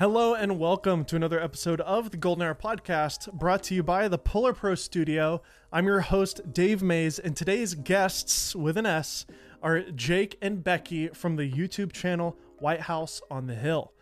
[0.00, 4.08] Hello and welcome to another episode of the Golden Hour Podcast, brought to you by
[4.08, 5.40] the Polar Pro Studio.
[5.72, 9.24] I'm your host, Dave Maze, and today's guests with an S
[9.62, 13.92] are Jake and Becky from the YouTube channel White House on the Hill.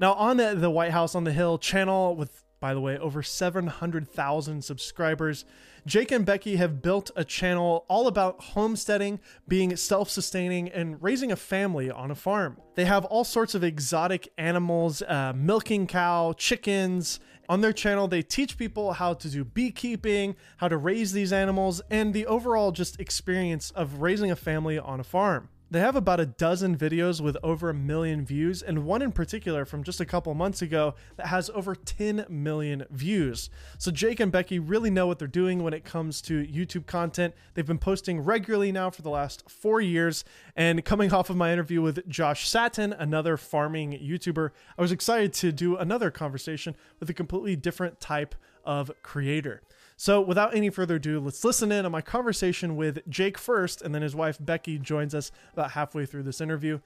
[0.00, 3.22] Now, on the, the White House on the Hill channel, with by the way, over
[3.22, 5.44] 700,000 subscribers.
[5.86, 11.30] Jake and Becky have built a channel all about homesteading, being self sustaining, and raising
[11.30, 12.56] a family on a farm.
[12.74, 17.20] They have all sorts of exotic animals, uh, milking cow, chickens.
[17.48, 21.80] On their channel, they teach people how to do beekeeping, how to raise these animals,
[21.90, 25.48] and the overall just experience of raising a family on a farm.
[25.68, 29.64] They have about a dozen videos with over a million views, and one in particular
[29.64, 33.50] from just a couple months ago that has over 10 million views.
[33.76, 37.34] So, Jake and Becky really know what they're doing when it comes to YouTube content.
[37.54, 40.24] They've been posting regularly now for the last four years.
[40.54, 45.32] And coming off of my interview with Josh Satin, another farming YouTuber, I was excited
[45.34, 49.62] to do another conversation with a completely different type of creator.
[49.98, 53.94] So, without any further ado, let's listen in on my conversation with Jake first, and
[53.94, 56.80] then his wife Becky joins us about halfway through this interview.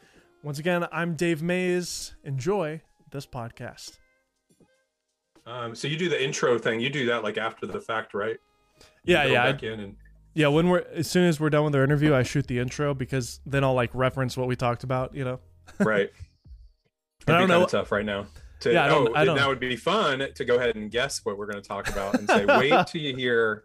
[0.45, 2.15] Once again, I'm Dave Maze.
[2.23, 3.99] Enjoy this podcast.
[5.45, 6.79] Um, so you do the intro thing.
[6.79, 8.37] You do that like after the fact, right?
[9.05, 9.45] Yeah, yeah.
[9.45, 9.97] I, and...
[10.35, 12.95] Yeah, when we're as soon as we're done with our interview, I shoot the intro
[12.95, 15.17] because then I'll like reference what we talked about.
[15.17, 15.41] You know.
[15.81, 16.11] right.
[17.27, 17.67] but I don't know.
[17.67, 18.29] Tough right now
[18.61, 20.91] to yeah, I don't, oh, I don't, that would be fun to go ahead and
[20.91, 23.65] guess what we're going to talk about and say wait till you hear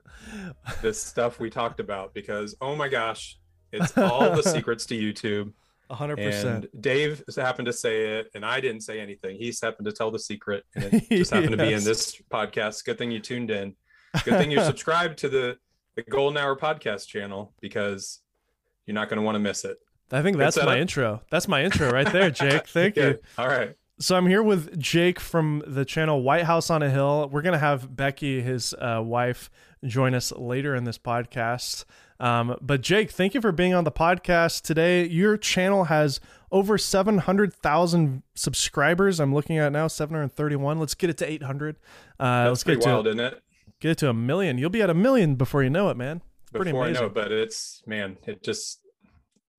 [0.82, 3.38] this stuff we talked about because oh my gosh
[3.72, 5.52] it's all the secrets to youtube
[5.92, 9.92] 100% and dave happened to say it and i didn't say anything he's happened to
[9.92, 11.60] tell the secret and it just happened yes.
[11.60, 13.76] to be in this podcast good thing you tuned in
[14.24, 15.58] good thing you subscribed to the
[15.96, 18.22] the golden hour podcast channel because
[18.86, 19.78] you're not going to want to miss it
[20.12, 21.24] I think that's my intro.
[21.32, 22.68] That's my intro right there, Jake.
[22.68, 23.18] Thank you.
[23.40, 23.76] All right.
[23.98, 27.30] So I'm here with Jake from the channel White House on a Hill.
[27.32, 29.50] We're gonna have Becky, his uh, wife,
[29.86, 31.86] join us later in this podcast.
[32.20, 35.08] Um, but Jake, thank you for being on the podcast today.
[35.08, 36.20] Your channel has
[36.52, 39.22] over 700,000 subscribers.
[39.22, 40.78] I'm looking at now 731.
[40.78, 41.78] Let's get it to 800.
[42.20, 43.42] Uh, let's get wild, to, isn't it?
[43.80, 44.58] Get it to a million.
[44.58, 46.22] You'll be at a million before you know it, man.
[46.52, 47.04] Pretty before amazing.
[47.04, 48.82] I know, but it's man, it just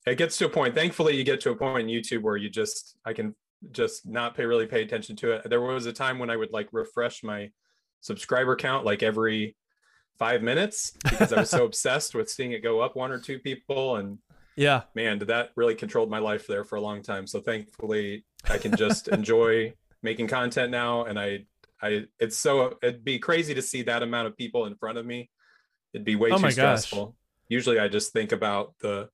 [0.06, 0.75] it gets to a point.
[0.75, 3.34] Thankfully, you get to a point in YouTube where you just I can
[3.72, 5.49] just not pay really pay attention to it.
[5.49, 7.50] There was a time when I would like refresh my
[8.00, 9.56] subscriber count like every
[10.19, 13.38] five minutes because I was so obsessed with seeing it go up one or two
[13.38, 13.97] people.
[13.97, 14.19] And
[14.56, 17.26] yeah, man, did that really controlled my life there for a long time.
[17.26, 21.05] So thankfully I can just enjoy making content now.
[21.05, 21.44] And I,
[21.82, 25.06] I, it's so, it'd be crazy to see that amount of people in front of
[25.06, 25.31] me.
[25.93, 27.06] It'd be way oh too stressful.
[27.06, 27.15] Gosh.
[27.49, 29.09] Usually I just think about the,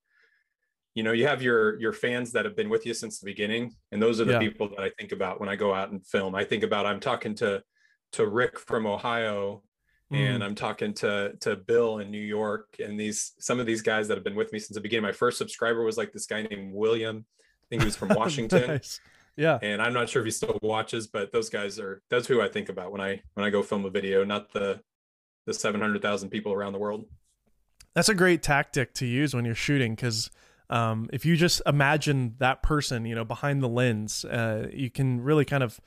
[0.94, 3.74] you know you have your your fans that have been with you since the beginning
[3.90, 4.38] and those are the yeah.
[4.38, 7.00] people that i think about when i go out and film i think about i'm
[7.00, 7.62] talking to
[8.12, 9.62] to rick from ohio
[10.12, 10.16] mm.
[10.16, 14.08] and i'm talking to to bill in new york and these some of these guys
[14.08, 16.42] that have been with me since the beginning my first subscriber was like this guy
[16.42, 19.00] named william i think he was from washington nice.
[19.36, 22.42] yeah and i'm not sure if he still watches but those guys are that's who
[22.42, 24.78] i think about when i when i go film a video not the
[25.46, 27.06] the 700000 people around the world
[27.94, 30.30] that's a great tactic to use when you're shooting because
[30.70, 35.20] um, if you just imagine that person, you know, behind the lens, uh, you can
[35.20, 35.80] really kind of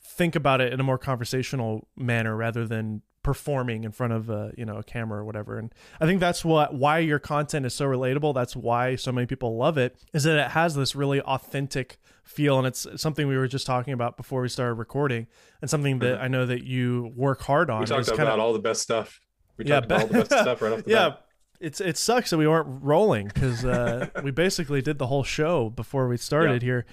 [0.00, 4.52] think about it in a more conversational manner rather than performing in front of a
[4.56, 5.58] you know a camera or whatever.
[5.58, 8.34] And i think that's what why your content is so relatable.
[8.34, 12.56] That's why so many people love it is that it has this really authentic feel.
[12.58, 15.26] And it's something we were just talking about before we started recording
[15.60, 16.24] and something that mm-hmm.
[16.24, 19.20] i know that you work hard on we talked about of, all the best stuff.
[19.58, 21.27] We yeah, talked about all the best stuff right off the yeah bat
[21.60, 25.70] it's it sucks that we weren't rolling because uh, we basically did the whole show
[25.70, 26.66] before we started yeah.
[26.66, 26.86] here.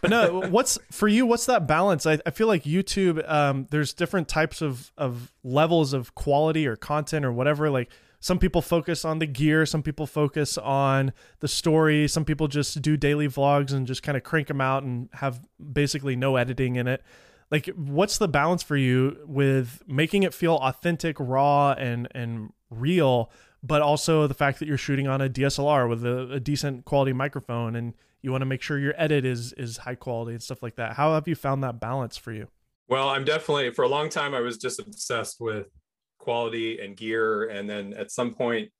[0.00, 1.26] But no, what's for you?
[1.26, 2.06] What's that balance?
[2.06, 3.28] I, I feel like YouTube.
[3.30, 7.70] Um, there's different types of of levels of quality or content or whatever.
[7.70, 7.90] Like
[8.20, 12.80] some people focus on the gear, some people focus on the story, some people just
[12.80, 15.40] do daily vlogs and just kind of crank them out and have
[15.72, 17.02] basically no editing in it.
[17.50, 23.30] Like, what's the balance for you with making it feel authentic, raw, and and real?
[23.62, 27.12] But also the fact that you're shooting on a DSLR with a, a decent quality
[27.12, 30.62] microphone and you want to make sure your edit is is high quality and stuff
[30.62, 30.94] like that.
[30.94, 32.48] How have you found that balance for you?
[32.88, 35.66] Well, I'm definitely for a long time I was just obsessed with
[36.18, 38.70] quality and gear and then at some point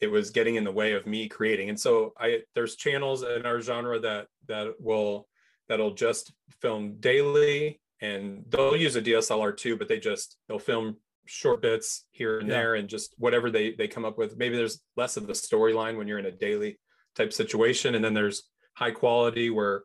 [0.00, 1.68] it was getting in the way of me creating.
[1.68, 5.26] And so I there's channels in our genre that that will
[5.68, 10.96] that'll just film daily and they'll use a DSLR too, but they just they'll film
[11.26, 12.54] short bits here and yeah.
[12.54, 14.36] there and just whatever they they come up with.
[14.36, 16.78] Maybe there's less of the storyline when you're in a daily
[17.14, 18.44] type situation and then there's
[18.74, 19.82] high quality where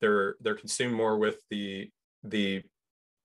[0.00, 1.90] they're they're consumed more with the
[2.22, 2.62] the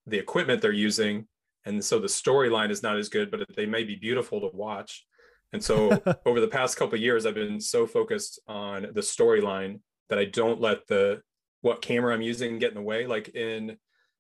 [0.06, 1.28] the equipment they're using.
[1.66, 5.06] And so the storyline is not as good but they may be beautiful to watch.
[5.54, 9.80] And so over the past couple years i've been so focused on the storyline
[10.10, 11.22] that i don't let the
[11.62, 13.08] what camera i'm using get in the way.
[13.08, 13.78] Like in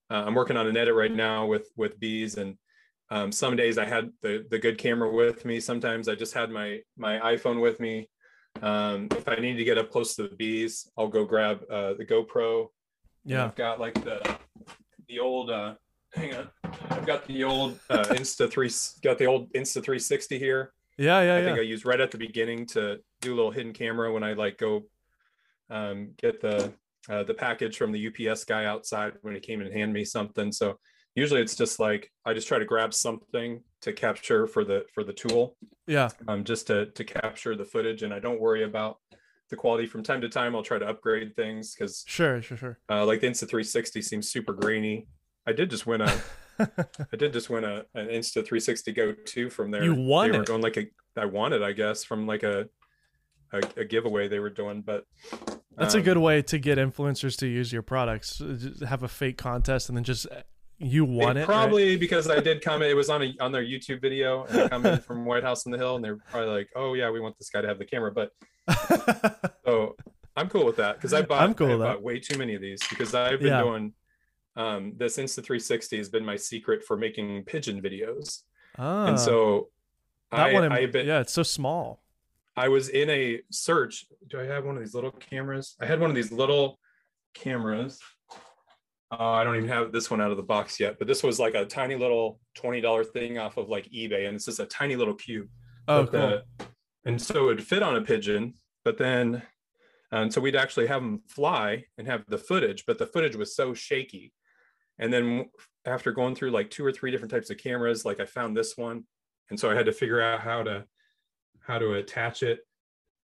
[0.09, 2.57] uh, i'm working on an edit right now with with bees and
[3.13, 5.60] um, some days i had the the good camera with me.
[5.60, 8.10] Sometimes i just had my my iphone with me.
[8.62, 11.94] Um, if i need to get up close to the bees i'll go grab uh,
[11.94, 12.68] the gopro.
[13.24, 13.45] Yeah.
[13.45, 14.19] I've got like the
[15.07, 15.75] the old uh
[16.13, 16.50] hang on.
[16.89, 18.69] I've got the old uh insta 3
[19.04, 20.74] got the old insta 360 here.
[20.98, 21.45] Yeah yeah i yeah.
[21.45, 24.33] Think i used right at the beginning to do a little hidden camera when i
[24.33, 24.83] like go
[25.69, 26.74] um get the
[27.09, 30.51] uh, the package from the ups guy outside when he came and hand me something.
[30.51, 30.80] So
[31.15, 35.04] usually it's just like i just try to grab something to capture for the for
[35.04, 35.56] the tool
[35.88, 38.98] yeah um just to to capture the footage and i don't worry about
[39.50, 42.80] the quality from time to time i'll try to upgrade things because sure sure sure
[42.89, 45.07] uh, like the Insta 360 seems super grainy.
[45.48, 46.21] I did just win a,
[46.60, 49.83] I did just win a an Insta 360 Go 2 from there.
[49.83, 50.48] You won they were it.
[50.48, 50.88] going like a,
[51.18, 52.68] I won it, I guess, from like a,
[53.51, 54.81] a, a giveaway they were doing.
[54.81, 55.06] But
[55.77, 58.42] That's a um, good way to get influencers to use your products.
[58.88, 60.27] Have a fake contest and then just
[60.83, 61.41] you won it.
[61.41, 61.45] right?
[61.45, 62.91] Probably because I did comment.
[62.91, 65.71] It was on a on their YouTube video, and I commented from White House on
[65.71, 67.85] the Hill, and they're probably like, "Oh yeah, we want this guy to have the
[67.85, 68.31] camera." But
[69.65, 69.95] so
[70.35, 72.62] I'm cool with that because I bought I'm cool I bought way too many of
[72.62, 73.62] these because I've been Yeah.
[73.62, 73.94] doing
[74.56, 78.41] um this Insta 360 has been my secret for making pigeon videos.
[78.77, 79.69] Ah, and so
[80.31, 82.01] that I, one, I, been, yeah, it's so small.
[82.56, 84.06] I was in a search.
[84.30, 85.75] Do I have one of these little cameras?
[85.80, 86.80] I had one of these little
[87.33, 88.00] cameras.
[89.19, 91.39] Oh, I don't even have this one out of the box yet, but this was
[91.39, 94.95] like a tiny little $20 thing off of like eBay, and it's just a tiny
[94.95, 95.48] little cube.
[95.88, 96.19] Oh, uh, cool.
[96.19, 96.44] the-
[97.06, 98.54] and so it'd fit on a pigeon,
[98.86, 99.44] but then,
[100.12, 103.56] and so we'd actually have them fly and have the footage, but the footage was
[103.56, 104.33] so shaky.
[105.00, 105.50] And then
[105.86, 108.77] after going through like two or three different types of cameras, like I found this
[108.77, 109.04] one,
[109.50, 110.86] and so I had to figure out how to
[111.59, 112.59] how to attach it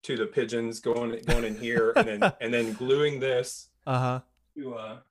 [0.03, 4.05] to the pigeons going going in here, and then and then gluing this uh-huh.
[4.05, 4.19] Uh huh.
[4.57, 5.03] to a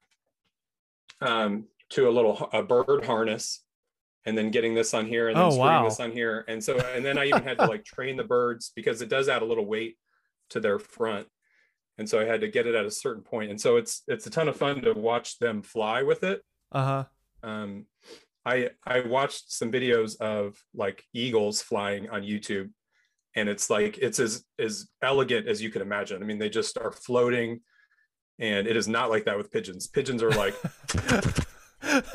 [1.20, 3.62] um to a little a bird harness
[4.24, 5.84] and then getting this on here and then Oh, screwing wow.
[5.84, 6.44] this on here.
[6.48, 9.28] And so and then i even had to like train the birds because it does
[9.28, 9.96] add a little weight
[10.50, 11.26] to their front.
[11.96, 13.50] And so i had to get it at a certain point.
[13.50, 16.42] And so it's it's a ton of fun to watch them fly with it.
[16.72, 17.04] Uh huh.
[17.48, 17.86] um
[18.44, 22.70] i i watched some videos of like eagles flying on youtube.
[23.34, 26.22] And it's like it's as as elegant as you can imagine.
[26.22, 27.60] I mean they just are floating
[28.38, 29.86] and it is not like that with pigeons.
[29.86, 30.54] Pigeons are like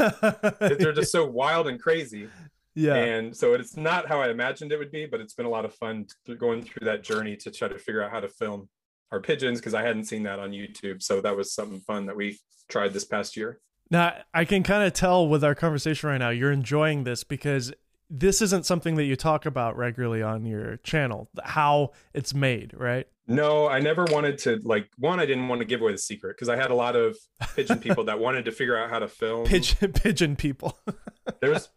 [0.60, 2.28] they're just so wild and crazy.
[2.76, 2.96] Yeah.
[2.96, 5.64] and so it's not how i imagined it would be but it's been a lot
[5.64, 8.68] of fun th- going through that journey to try to figure out how to film
[9.12, 11.04] our pigeons because i hadn't seen that on youtube.
[11.04, 13.60] So that was something fun that we tried this past year.
[13.92, 17.72] Now, I can kind of tell with our conversation right now, you're enjoying this because
[18.16, 23.08] this isn't something that you talk about regularly on your channel, how it's made, right?
[23.28, 26.36] no i never wanted to like one i didn't want to give away the secret
[26.36, 27.16] because i had a lot of
[27.56, 30.78] pigeon people that wanted to figure out how to film Pigeon, pigeon people.
[31.42, 31.70] there's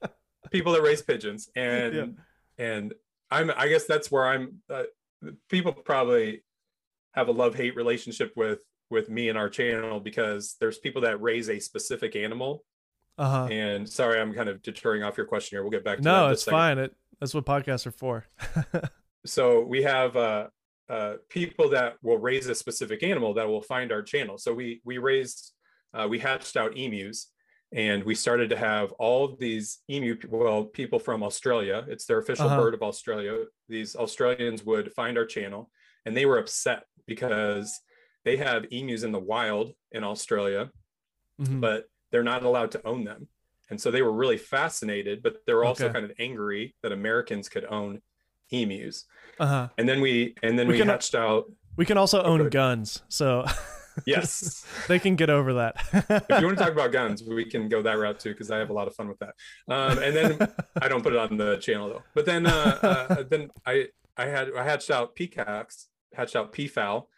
[0.51, 2.17] people that raise pigeons and
[2.59, 2.95] and
[3.31, 4.83] i'm i guess that's where i'm uh,
[5.49, 6.43] people probably
[7.13, 8.59] have a love hate relationship with
[8.91, 12.65] with me and our channel because there's people that raise a specific animal
[13.19, 13.49] Uh huh.
[13.51, 16.11] and sorry i'm kind of deterring off your question here we'll get back to that
[16.11, 16.59] No, it's second.
[16.59, 16.79] fine.
[16.79, 18.27] It that's what podcasts are for.
[19.27, 20.49] so we have uh
[20.89, 24.39] uh, people that will raise a specific animal that will find our channel.
[24.39, 25.53] So we we raised,
[25.93, 27.33] uh, we hatched out emus,
[27.73, 31.85] and we started to have all these emu well people from Australia.
[31.89, 32.61] It's their official Uh-huh.
[32.61, 33.47] bird of Australia.
[33.69, 35.71] These Australians would find our channel,
[36.05, 37.81] and they were upset because
[38.25, 40.71] they have emus in the wild in Australia,
[41.41, 41.61] Mhm.
[41.61, 43.29] but they're not allowed to own them.
[43.71, 45.93] And so they were really fascinated, but they were also Okay.
[45.95, 48.01] kind of angry that Americans could own
[48.53, 49.05] emus
[49.41, 49.69] Uh-huh.
[49.77, 51.47] and then we and then We we, can- hatched out
[51.77, 52.51] We can also own Okay.
[52.51, 53.45] guns, so
[54.07, 55.75] yes they can get over that.
[56.31, 58.59] if you want to talk about guns we can go that route too because i
[58.59, 59.35] have a lot of fun with that
[59.69, 60.49] um, and then
[60.83, 64.27] i don't put it on the channel though but then uh, uh, then i i
[64.27, 67.09] had i hatched out peacocks hatched out peafowl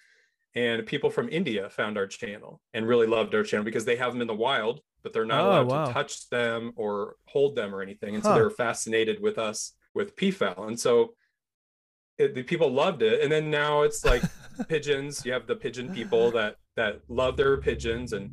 [0.54, 4.12] and people from india found our channel and really loved our channel because they have
[4.12, 5.86] them in the wild but they're not Oh, allowed wow.
[5.86, 8.14] to touch them or hold them or anything.
[8.16, 8.30] And Huh.
[8.30, 11.14] so they were fascinated with us with peafowl and so
[12.18, 13.22] it, the people loved it.
[13.22, 14.22] And then now it's like
[14.68, 15.24] pigeons.
[15.24, 18.30] You have the pigeon people that that love their pigeons and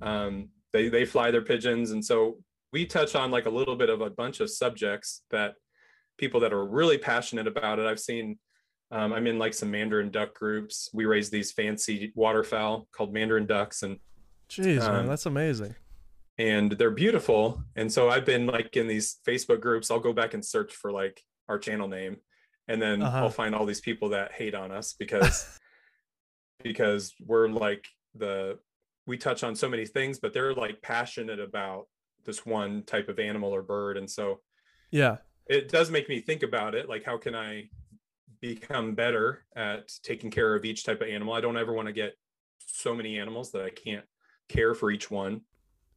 [0.00, 1.90] um, they they fly their pigeons.
[1.90, 2.38] And so
[2.72, 5.54] we touch on like a little bit of a bunch of subjects that
[6.18, 7.86] people that are really passionate about it.
[7.86, 8.38] I've seen
[8.90, 10.88] Um, I'm in like some Mandarin duck groups.
[10.94, 13.98] We raise these fancy waterfowl called Mandarin ducks, and
[14.48, 15.74] Jeez, man, Um, that's amazing.
[16.38, 17.62] and they're beautiful.
[17.74, 19.90] And so I've been like in these Facebook groups.
[19.90, 22.18] I'll go back and search for like our channel name,
[22.68, 23.18] and then Uh-huh.
[23.18, 25.58] I'll find all these people that hate on us because
[26.62, 28.58] because we're like the
[29.06, 31.86] we touch on so many things, but they're like passionate about
[32.24, 34.40] this one type of animal or bird, and so
[34.90, 35.18] Yeah.
[35.48, 37.68] it does make me think about it like how can i
[38.40, 41.92] become better at taking care of each type of animal i don't ever want to
[41.92, 42.14] get
[42.66, 44.04] so many animals that i can't
[44.48, 45.40] care for each one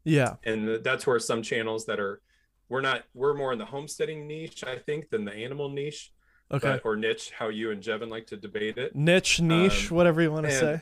[0.04, 0.36] Yeah.
[0.44, 2.22] and that's where some channels that are
[2.70, 6.12] we're not we're more in the homesteading niche i think than the animal niche
[6.52, 6.68] Okay.
[6.74, 10.22] but- or niche how you and jevin like to debate it Niche, niche, um, whatever
[10.22, 10.82] you want to say.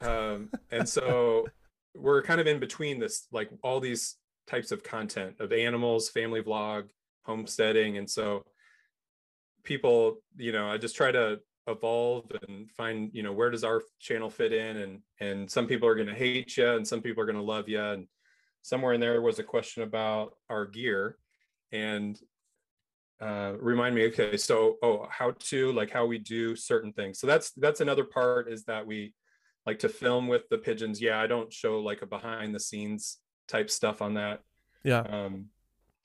[0.00, 1.46] um, and so
[1.94, 6.42] we're kind of in between this like all these types of content of animals family
[6.42, 6.88] vlog
[7.24, 8.44] homesteading and so
[9.66, 13.82] people you know i just try to evolve and find you know where does our
[13.98, 14.76] channel fit in?
[14.76, 17.42] And and some people are going to hate you and some people are going to
[17.42, 18.06] love you and
[18.62, 21.16] somewhere in there was a question about our gear
[21.72, 22.18] and
[23.20, 27.18] uh remind me okay so oh how to like how we do certain things.
[27.18, 29.14] So that's that's another part is that we
[29.64, 31.00] like to film with the pigeons.
[31.00, 33.18] Yeah i don't show like a behind the scenes
[33.48, 34.40] type stuff on that.
[34.84, 35.00] Yeah.
[35.00, 35.46] um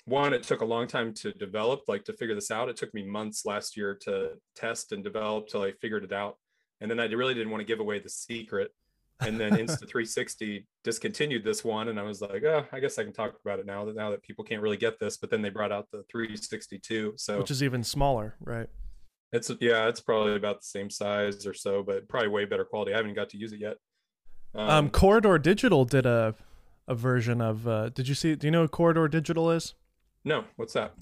[0.05, 2.93] one it took a long time to develop like to figure this out it took
[2.93, 6.37] me months last year to test and develop till i figured it out
[6.79, 8.71] and then i really didn't want to give away the secret
[9.19, 13.03] and then insta 360 discontinued this one and i was like oh i guess i
[13.03, 15.41] can talk about it now that now that people can't really get this but then
[15.41, 18.67] they brought out the 362 so Which is even smaller, right?
[19.33, 22.93] it's yeah it's probably about the same size or so but probably way better quality
[22.93, 23.77] i haven't got to use it yet
[24.53, 26.35] Um, Corridor Digital did a
[26.87, 27.65] a version of.
[27.67, 28.35] Uh, did you see?
[28.35, 29.75] Do you know what Corridor Digital is?
[30.25, 30.93] No what's that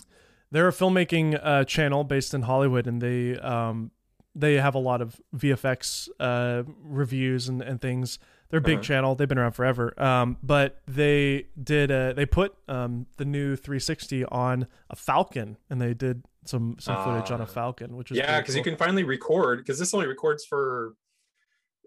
[0.52, 3.92] They're a filmmaking uh, channel based in Hollywood, and they um,
[4.36, 8.18] they have a lot of VFX uh, reviews and, and things.
[8.50, 8.84] They're a big Uh-huh.
[8.84, 9.16] channel.
[9.16, 9.94] They've been around forever.
[10.02, 15.80] Um, but they did uh, they put um, the new 360 on a Falcon, and
[15.80, 17.46] they did some some footage on a.
[17.46, 20.96] Falcon, which is yeah because you can finally record because this only records for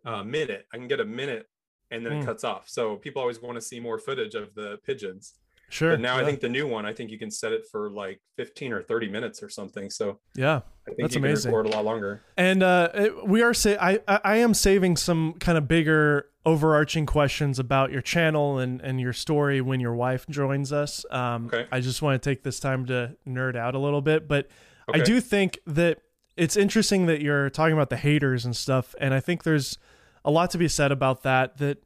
[0.05, 1.47] a minute i can get a minute
[1.91, 2.23] and then Mm.
[2.23, 5.35] it cuts off so people always want to see more footage of the pigeons
[5.73, 5.91] sure.
[5.93, 8.21] but now i think the new one i think you can set it for like
[8.37, 10.57] 15 or 30 minutes or something so yeah.
[10.87, 11.50] i think That's you amazing.
[11.50, 14.55] can record a lot longer And uh, it- we are say I I I am
[14.55, 19.79] saving some kind of bigger overarching questions about your channel and and your story when
[19.81, 21.07] your wife joins us.
[21.11, 21.67] Um, Okay.
[21.71, 24.49] I just want to take this time to nerd out a little bit, but
[24.93, 25.99] I do think that
[26.37, 29.79] it's interesting that you're talking about the haters and stuff, and I think there's
[30.25, 31.59] a lot to be said about that.
[31.59, 31.79] That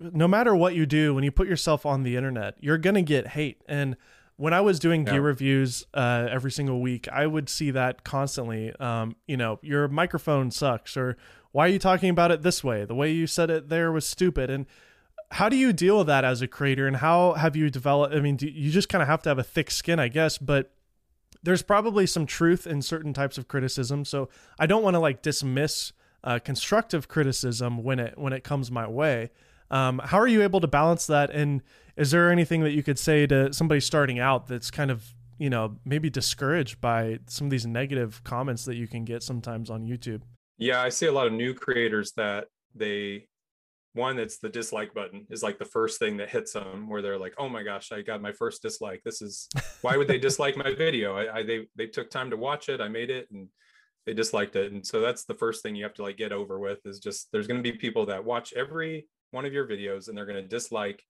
[0.00, 3.28] no matter what you do, when you put yourself on the internet, you're gonna get
[3.28, 3.96] hate and
[4.38, 5.20] when I was doing gear Yeah.
[5.20, 8.70] reviews uh, every single week, I would see that constantly.
[8.78, 11.16] Um, you know, your microphone sucks, or
[11.52, 12.84] why are you talking about it this way?
[12.84, 14.50] The way you said it there was stupid.
[14.50, 14.66] And
[15.30, 16.86] how do you deal with that as a creator?
[16.86, 18.14] And how have you developed?
[18.14, 20.36] I mean, do, you just kind of have to have a thick skin, I guess,
[20.36, 20.70] but
[21.42, 24.04] there's probably some truth in certain types of criticism.
[24.04, 25.92] So I don't want to like dismiss
[26.22, 29.30] uh, constructive criticism when it when it comes my way.
[29.70, 31.30] Um, how are you able to balance that?
[31.30, 31.62] And
[31.96, 35.50] is there anything that you could say to somebody starting out that's kind of you
[35.50, 39.86] know maybe discouraged by some of these negative comments that you can get sometimes on
[39.86, 40.22] YouTube?
[40.58, 43.26] yeah i see a lot of new creators that they
[43.94, 47.18] one it's the dislike button is like the first thing that hits them where they're
[47.18, 49.48] like oh my gosh i got my first dislike this is
[49.82, 52.80] why would they dislike my video I, I they they took time to watch it
[52.80, 53.48] i made it and
[54.04, 56.58] they disliked it and so that's the first thing you have to like get over
[56.58, 60.08] with is just there's going to be people that watch every one of your videos
[60.08, 61.02] and they're going to dislike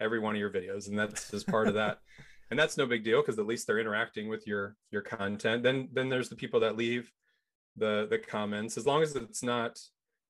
[0.00, 0.88] every one of your videos.
[0.88, 1.98] And that's just part of that.
[2.50, 5.62] And that's no big deal because at least they're interacting with your your content.
[5.62, 7.10] Then then there's the people that leave
[7.78, 8.76] the the comments.
[8.76, 9.80] As long as it's not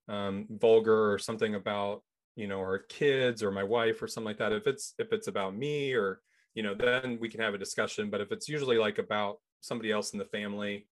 [0.06, 2.04] um vulgar or something about
[2.37, 4.52] you know our kids or my wife or something like that.
[4.52, 6.20] If it's if it's about me or
[6.54, 8.08] you know then we can have a discussion.
[8.08, 10.87] But if it's usually like about somebody else in the family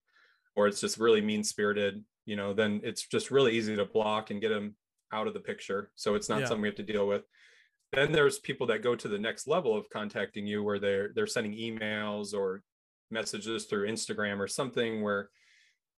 [0.57, 4.31] or it's just really mean spirited you know then it's just really easy to block
[4.31, 4.77] and get them
[5.13, 6.47] out of the picture so it's not Yeah.
[6.47, 7.25] something we have to deal with.
[7.93, 11.27] Then there's people that go to the next level of contacting you where they're they're
[11.27, 12.63] sending emails or
[13.11, 15.31] messages through instagram or something where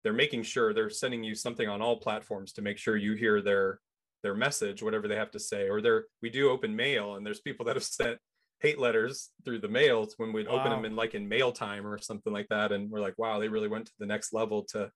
[0.04, 3.42] they're making sure they're sending you something on all platforms to make sure you hear
[3.42, 3.80] their
[4.22, 5.68] their message whatever they have to say.
[5.68, 8.18] Or they're we do open mail and there's people that have sent
[8.60, 11.98] hate letters through the mails when we'd open them in like in mail time or
[11.98, 12.70] something like that.
[12.70, 14.90] And we're like wow they really went to the next level to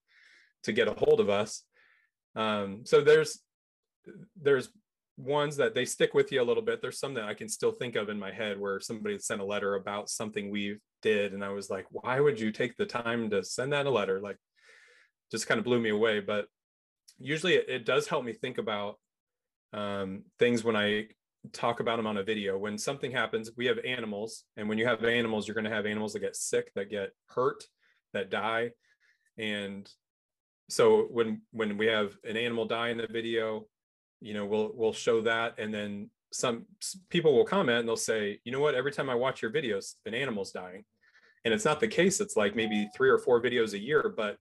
[0.62, 1.64] to get a hold of us.
[2.37, 3.40] Um so there's
[4.40, 4.68] there's
[5.16, 7.70] ones that they stick with you a little bit there's some that i can still
[7.70, 11.44] think of in my head where somebody sent a letter about something we did and
[11.44, 14.37] i was like why would you take the time to send that a letter like
[15.30, 16.20] just kind of blew me away.
[16.20, 16.46] But
[17.18, 18.99] usually it, it does help me think about
[19.73, 21.06] um, things when I
[21.52, 22.56] talk about them on a video.
[22.56, 25.87] When something happens, we have animals, and when you have animals, you're going to have
[25.87, 27.64] animals that get sick, that get hurt,
[28.12, 28.70] that die,
[29.37, 29.90] and
[30.70, 33.66] so when when we have an animal die in the video,
[34.25, 36.64] you know, we'll we'll show that, and then some
[37.11, 39.95] people will comment and they'll say, you know what, every time I watch your videos,
[40.07, 40.85] an animal's dying,
[41.45, 42.21] and it's not the case.
[42.21, 44.38] It's like maybe three or four videos a year, but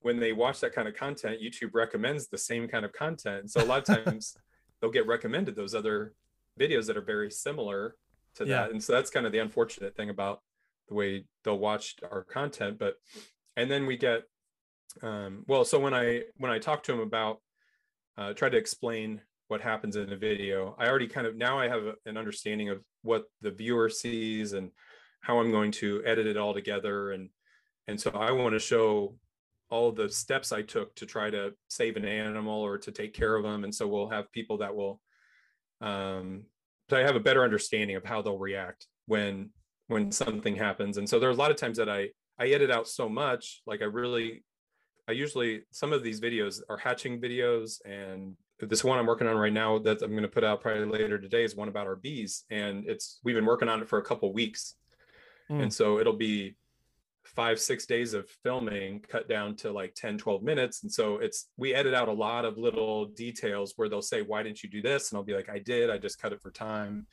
[0.00, 3.50] when they watch that kind of content, YouTube recommends the same kind of content.
[3.50, 4.36] So a lot of times
[4.80, 6.12] they'll get recommended those other
[6.60, 7.96] videos that are very similar
[8.34, 8.62] to yeah.
[8.62, 8.70] that.
[8.70, 10.40] And so that's kind of the unfortunate thing about
[10.88, 12.78] the way they'll watch our content.
[12.78, 12.96] But
[13.56, 14.24] and then we get
[15.02, 17.40] um, well, so when I when I talk to them about
[18.18, 21.68] uh, try to explain what happens in a video, I already kind of now I
[21.68, 24.70] have an understanding of what the viewer sees and
[25.20, 27.12] how I'm going to edit it all together.
[27.12, 27.28] And
[27.88, 29.16] and so I want to show
[29.68, 33.34] all the steps I took to try to save an animal or to take care
[33.34, 35.00] of them and so we'll have people that will
[35.80, 36.44] um,
[36.88, 39.50] so I have a better understanding of how they'll react when
[39.88, 40.98] when something happens.
[40.98, 43.62] And so there are a lot of times that I I edit out so much,
[43.66, 44.44] like I really,
[45.08, 49.36] I usually some of these videos are hatching videos, and this one I'm working on
[49.36, 51.96] right now that I'm going to put out probably later today is one about our
[51.96, 54.76] bees, and it's we've been working on it for a couple weeks,
[55.50, 55.62] mm.
[55.62, 56.56] and so it'll be
[57.24, 60.82] five six days of filming cut down to like 10 12 minutes.
[60.82, 64.42] And so it's we edit out a lot of little details where they'll say why
[64.42, 65.10] didn't you do this?
[65.10, 65.90] And i'll be like i did.
[65.90, 67.06] I just cut it for time.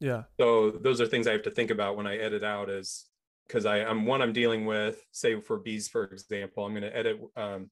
[0.00, 0.24] Yeah.
[0.38, 3.06] So those are things i have to think about when i edit out is
[3.46, 6.96] because i i'm one i'm dealing with say for bees for example i'm going to
[6.96, 7.70] edit um,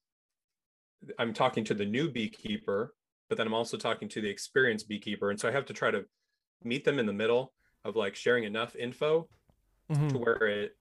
[1.19, 2.95] i'm talking to the new beekeeper
[3.29, 5.31] but then i'm also talking to the experienced beekeeper.
[5.31, 6.05] And so i have to try to
[6.64, 7.52] meet them in the middle
[7.85, 9.29] of like sharing enough info
[9.91, 10.09] mm-hmm.
[10.09, 10.76] to where it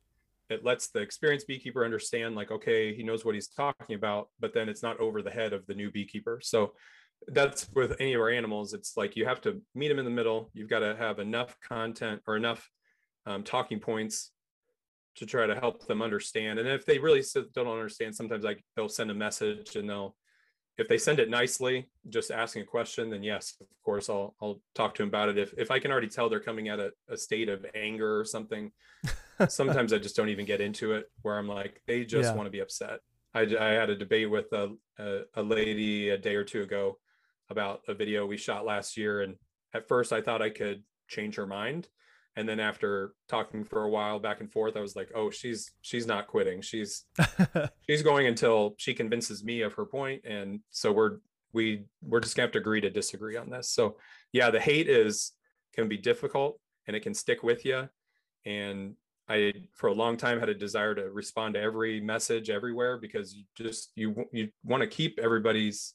[0.50, 4.54] it lets the experienced beekeeper understand like okay he knows what he's talking about but
[4.54, 6.40] then it's not over the head of the new beekeeper.
[6.44, 6.74] So
[7.28, 10.12] that's with any of our animals it's like you have to meet them in the
[10.12, 10.50] middle.
[10.54, 12.70] You've got to have enough content or enough
[13.26, 14.32] um, talking points
[15.16, 18.90] to try to help them understand and if they really don't understand sometimes like they'll
[18.90, 20.16] send a message and they'll
[20.78, 24.62] if they send it nicely just asking a question then yes of course i'll i'll
[24.74, 26.92] talk to them about it if if i can already tell they're coming at a,
[27.10, 28.72] a state of anger or something
[29.50, 32.36] sometimes I just don't even get into it where I'm like, they just yeah.
[32.36, 33.00] want to be upset.
[33.34, 36.98] I, I had a debate with a, a, a lady a day or two ago
[37.50, 39.22] about a video we shot last year.
[39.22, 39.36] And
[39.74, 41.88] at first I thought I could change her mind.
[42.36, 45.72] And then after talking for a while back and forth, I was like, oh, she's
[45.82, 46.62] she's not quitting.
[46.62, 47.06] She's
[47.90, 50.22] she's going until she convinces me of her point.
[50.26, 51.18] And so we're
[51.54, 53.70] we we're just gonna have to agree to disagree on this.
[53.70, 53.98] So
[54.32, 55.34] yeah, the hate is
[55.74, 57.90] can be difficult and it can stick with you.
[58.46, 58.96] And
[59.28, 63.34] I for a long time had a desire to respond to every message everywhere because
[63.34, 65.94] you just you you want to keep everybody's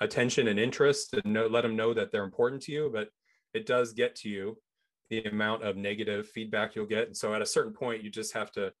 [0.00, 3.08] attention and interest and know, let them know that they're important to you but
[3.54, 4.58] it does get to you
[5.10, 8.32] the amount of negative feedback you'll get and so at a certain point you just
[8.32, 8.72] have to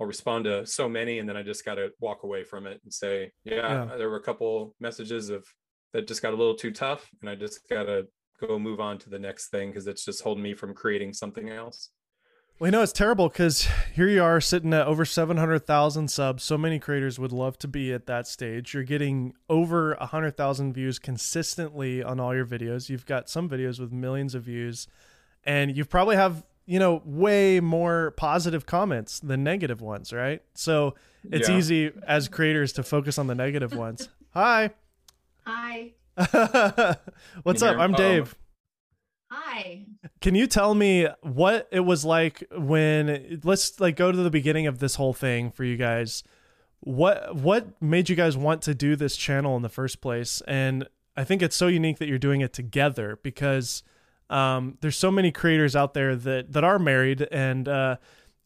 [0.00, 2.80] I'll respond to so many and then I just got to walk away from it
[2.84, 5.46] and say yeah, yeah, there were a couple messages of
[5.92, 8.06] that just got a little too tough and I just got to
[8.40, 11.50] go move on to the next thing because it's just holding me from creating something
[11.50, 11.90] else
[12.60, 16.44] well, you know, it's terrible because here you are sitting at over 700,000 subs.
[16.44, 18.74] So many creators would love to be at that stage.
[18.74, 22.90] You're getting over 100,000 views consistently on all your videos.
[22.90, 24.86] You've got some videos with millions of views,
[25.44, 30.42] and you probably have, you know, way more positive comments than negative ones, right?
[30.54, 30.94] So
[31.30, 31.58] it's yeah.
[31.58, 34.08] easy as creators to focus on the negative ones.
[34.34, 34.70] Hi.
[35.46, 35.92] Hi.
[37.42, 37.78] What's up?
[37.78, 38.36] I'm Dave.
[39.30, 39.86] Hi.
[40.20, 44.66] Can you tell me what it was like when let's like go to the beginning
[44.66, 46.24] of this whole thing for you guys.
[46.80, 50.42] What what made you guys want to do this channel in the first place?
[50.48, 53.82] And I think it's so unique that you're doing it together because
[54.30, 57.96] um, there's so many creators out there that that are married and uh,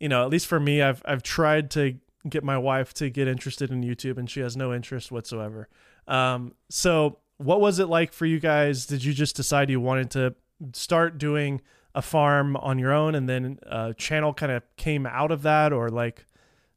[0.01, 1.97] you know, at least for me I've I've tried to
[2.29, 5.69] get my wife to get interested in YouTube and she has no interest whatsoever.
[6.09, 8.87] Um, so what was it like for you guys?
[8.87, 10.35] Did you just decide you wanted to
[10.73, 11.61] start doing
[11.95, 15.73] a farm on your own and then a channel kind of came out of that
[15.73, 16.25] or like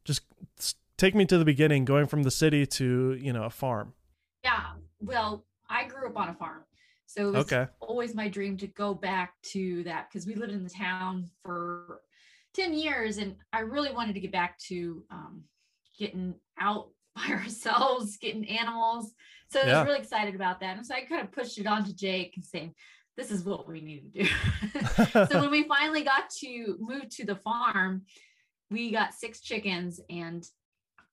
[0.04, 0.22] just
[0.98, 3.94] take me to the beginning going from the city to you know a farm
[4.44, 6.64] yeah well i grew up on a farm
[7.08, 7.68] so it was okay.
[7.80, 12.02] always my dream to go back to that because we lived in the town for
[12.54, 15.44] 10 years and i really wanted to get back to um,
[15.98, 19.14] getting out by ourselves getting animals
[19.50, 21.84] so i was really excited about that and so i kind of pushed it on
[21.84, 22.74] to jake and saying
[23.18, 25.26] this is what we need to do.
[25.26, 28.04] so when we finally got to move to the farm,
[28.70, 30.48] we got six chickens and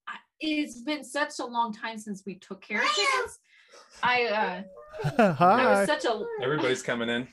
[0.07, 3.39] I, it's been such a long time since we took care of chickens.
[4.03, 4.63] I uh
[5.35, 5.63] Hi.
[5.63, 7.29] I was such a everybody's coming in.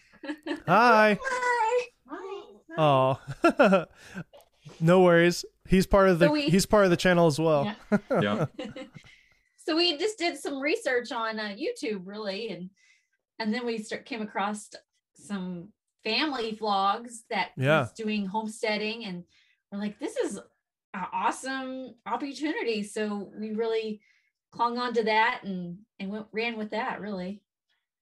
[0.67, 1.17] Hi.
[1.21, 1.87] Hi.
[2.77, 3.19] Oh.
[4.79, 5.45] no worries.
[5.67, 7.73] He's part of the so we, he's part of the channel as well.
[7.91, 7.97] Yeah.
[8.21, 8.45] yeah.
[9.57, 12.69] so we just did some research on uh, YouTube really and
[13.39, 14.69] and then we start, came across
[15.13, 15.69] some
[16.03, 17.81] family vlogs that yeah.
[17.81, 19.23] was doing homesteading and
[19.71, 20.37] we're like this is
[20.93, 24.01] an awesome opportunity so we really
[24.51, 27.41] clung on to that and and went ran with that really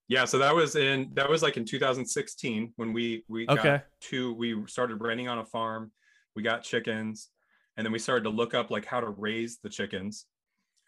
[0.07, 3.63] yeah so that was in that was like in 2016 when we we okay.
[3.63, 5.91] got to we started renting on a farm
[6.35, 7.29] we got chickens
[7.77, 10.25] and then we started to look up like how to raise the chickens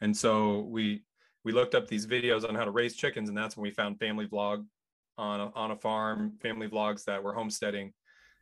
[0.02, 1.04] and so we
[1.43, 4.00] we looked up these videos on how to raise chickens and that's when we found
[4.00, 4.65] family vlog
[5.17, 7.93] on a, on a farm family vlogs that were homesteading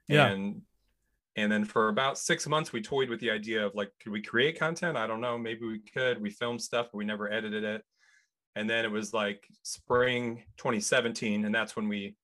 [0.07, 0.27] yeah.
[0.27, 0.61] and
[1.39, 4.21] and then for about six months we toyed with the idea of like could we
[4.21, 7.63] create content i don't know maybe we could we filmed stuff but we never edited
[7.63, 7.83] it
[8.55, 12.15] and then it was like spring 2017 and that's when we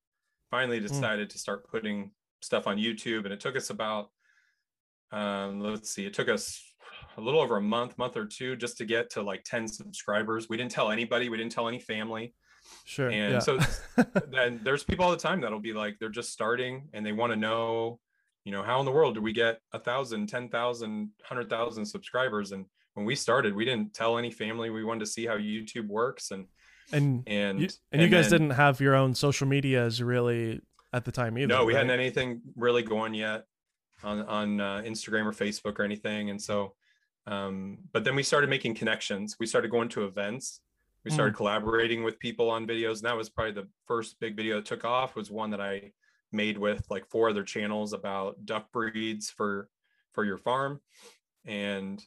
[0.51, 0.87] finally hmm.
[0.87, 1.31] decided mm.
[1.31, 4.09] to start putting stuff on youtube and it took us about
[5.11, 6.61] um, let's see it took us
[7.17, 10.49] a little over a month month or two just to get to like 10 subscribers
[10.49, 12.33] we didn't tell anybody we didn't tell any family
[12.83, 13.39] sure and yeah.
[13.39, 13.57] so
[14.29, 17.31] then there's people all the time that'll be like they're just starting and they want
[17.31, 17.99] to know
[18.45, 21.85] you know how in the world do we get a thousand ten thousand hundred thousand
[21.85, 24.69] subscribers and when we started, we didn't tell any family.
[24.69, 26.47] We wanted to see how YouTube works and
[26.91, 30.61] and and you, and, and you guys then, didn't have your own social medias really
[30.93, 31.47] at the time either.
[31.47, 31.79] No, we right?
[31.79, 33.43] hadn't anything really going yet
[34.03, 36.29] on on uh, Instagram or Facebook or anything.
[36.29, 36.73] And so,
[37.27, 39.35] um, but then we started making connections.
[39.39, 40.61] We started going to events.
[41.03, 41.37] We started mm.
[41.37, 44.85] collaborating with people on videos, and that was probably the first big video that took
[44.85, 45.15] off.
[45.15, 45.91] Was one that I
[46.35, 49.69] made with like four other channels about duck breeds for
[50.13, 50.79] for your farm,
[51.45, 52.03] and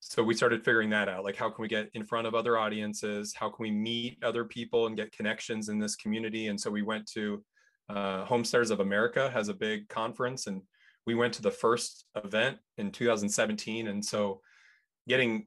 [0.00, 2.58] so we started figuring that out like how can we get in front of other
[2.58, 3.34] audiences?
[3.34, 6.46] How can we meet other people and get connections in this community?
[6.46, 7.42] And so we went to
[7.88, 10.60] uh, homesteaders of america has a big conference and
[11.06, 14.40] we went to the first event in 2017 and so
[15.08, 15.46] getting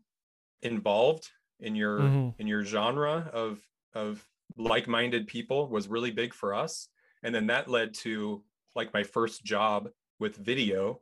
[0.62, 1.28] involved
[1.60, 2.30] in your mm-hmm.
[2.40, 3.60] in your genre of
[3.94, 4.26] of
[4.58, 6.88] like-minded people was really big for us
[7.24, 8.44] and then that led to
[8.76, 11.02] like my first job with video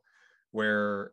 [0.51, 1.11] where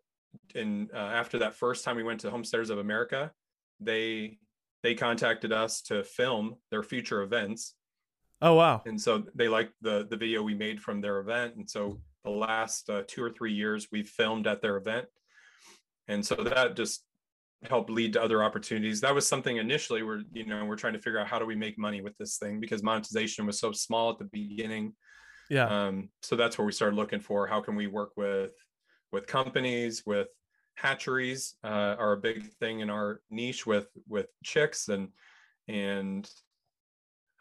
[0.55, 3.33] and uh, after that first time we went to Homesteaders of America,
[3.81, 4.39] they
[4.83, 7.75] they contacted us to film their future events.
[8.43, 8.83] Oh wow!
[8.85, 12.31] And so they liked the the video we made from their event, and so the
[12.31, 15.07] last uh, two or three years we've filmed at their event,
[16.09, 17.05] and so that just
[17.63, 19.01] helped lead to other opportunities.
[19.01, 21.57] That was something initially we're you know we're trying to figure out how do we
[21.57, 24.95] make money with this thing because monetization was so small at the beginning.
[25.51, 25.67] Yeah.
[25.67, 28.53] Um, so that's where we started looking for how can we work with
[29.13, 30.29] with companies, with
[30.77, 35.09] hatcheries uh, are a big thing in our niche with with chicks and
[35.69, 36.29] and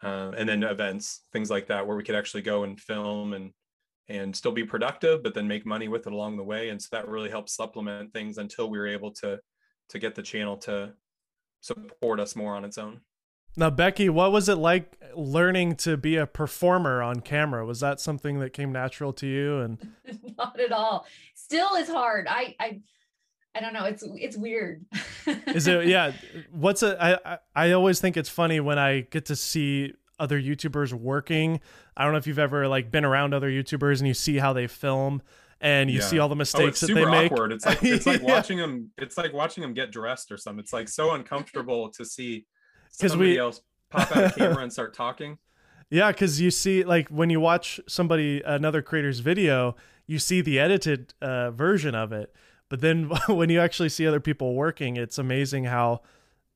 [0.02, 3.52] uh, and then events, things like that, where we could actually go and film and
[4.08, 6.68] and still be productive, but then make money with it along the way.
[6.68, 9.38] And so that really helps supplement things until we were able to
[9.88, 10.92] to get the channel to
[11.60, 13.00] support us more on its own.
[13.56, 17.64] Now, Becky, what was it like learning to be a performer on camera?
[17.64, 19.60] Was that something that came natural to you?
[19.60, 19.94] And
[20.36, 21.06] not at all.
[21.34, 22.26] Still, is hard.
[22.28, 22.80] I, I,
[23.54, 23.84] I don't know.
[23.84, 24.84] It's it's weird.
[25.46, 25.86] Is it?
[25.86, 26.12] Yeah.
[26.50, 27.20] What's a?
[27.24, 31.60] I I always think it's funny when I get to see other YouTubers working.
[31.96, 34.52] I don't know if you've ever like been around other YouTubers and you see how
[34.52, 35.22] they film
[35.64, 36.04] and you yeah.
[36.04, 37.32] see all the oh, mistakes oh, that they make.
[37.32, 37.50] Awkward.
[37.50, 38.34] It's like it's like yeah.
[38.34, 38.90] watching them.
[38.98, 40.60] It's like watching them get dressed or something.
[40.60, 42.46] It's like so uncomfortable to see
[42.98, 45.38] because we else pop out a camera and start talking.
[45.90, 49.74] Yeah, because you see, like when you watch somebody another creator's video,
[50.06, 52.34] you see the edited uh, version of it,
[52.68, 56.02] but then when you actually see other people working, it's amazing how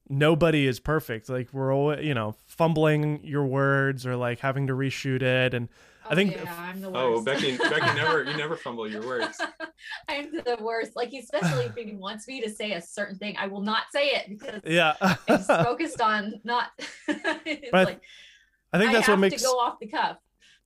[0.08, 1.30] nobody is perfect.
[1.30, 5.68] Like we're all, you know, fumbling your words or like having to reshoot it and
[6.10, 6.36] I think.
[6.38, 7.20] Oh, yeah, I'm the oh, worst.
[7.20, 9.40] Oh, Becky, Becky never, you never fumble your words.
[10.08, 10.96] I'm the worst.
[10.96, 14.08] Like, especially if he wants me to say a certain thing, I will not say
[14.08, 16.70] it because yeah, I'm focused on not.
[17.06, 17.26] but
[17.72, 18.00] like,
[18.72, 20.18] I think that's I what makes to go off the cuff.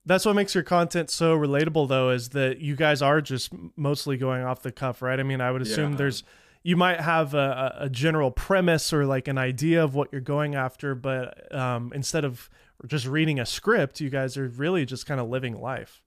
[0.05, 4.17] That's what makes your content so relatable, though, is that you guys are just mostly
[4.17, 5.17] going off the cuff, right?
[5.17, 5.97] I mean, I would assume yeah.
[5.97, 6.23] there's
[6.63, 10.55] you might have a, a general premise or like an idea of what you're going
[10.55, 12.49] after, but um, instead of
[12.87, 16.01] just reading a script, you guys are really just kind of living life.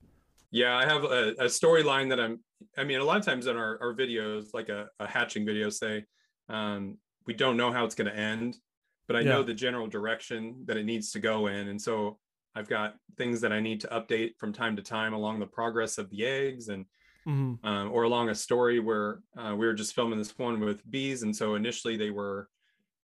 [0.50, 2.40] Yeah, I have a, a storyline that I'm.
[2.78, 5.68] I mean, a lot of times in our, our videos, like a, a hatching video,
[5.68, 6.04] say
[6.48, 8.56] um, we don't know how it's going to end,
[9.06, 9.30] but I yeah.
[9.30, 12.18] know the general direction that it needs to go in, and so
[12.56, 15.98] I've got things that I need to update from time to time along the progress
[15.98, 16.86] of the eggs and
[17.28, 17.66] mm-hmm.
[17.66, 21.22] um, or along a story where uh, we were just filming this one with bees
[21.22, 22.48] and so initially they were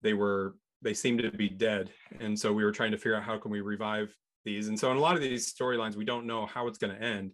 [0.03, 1.91] they were they seem to be dead.
[2.21, 4.69] And so we were trying to figure out how can we revive these.
[4.69, 7.03] And so in a lot of these storylines we don't know how it's going to
[7.03, 7.33] end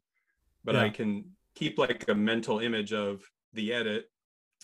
[0.64, 0.82] but yeah.
[0.82, 1.24] i can
[1.56, 3.20] keep like a mental image of
[3.52, 4.08] the edit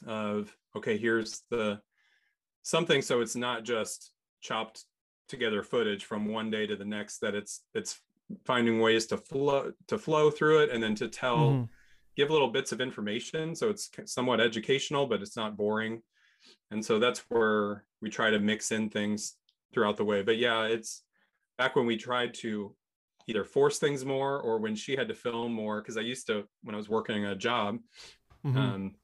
[0.06, 1.80] of okay here's the
[2.68, 3.02] something.
[3.02, 4.84] So it's not just chopped
[5.28, 8.00] together footage from one day to the next that it's it's
[8.44, 11.64] finding ways to flow to flow through it and then to tell mm-hmm.
[12.16, 13.54] give little bits of information.
[13.54, 16.02] So it's somewhat educational but it's not boring
[16.70, 19.34] and so that's where we try to mix in things
[19.72, 20.22] throughout the way.
[20.22, 21.02] But yeah it's
[21.56, 22.74] back when we tried to
[23.26, 26.44] either force things more or when she had to film more because i used to
[26.62, 27.78] when i was working a job
[28.46, 28.56] mm-hmm.
[28.56, 28.94] um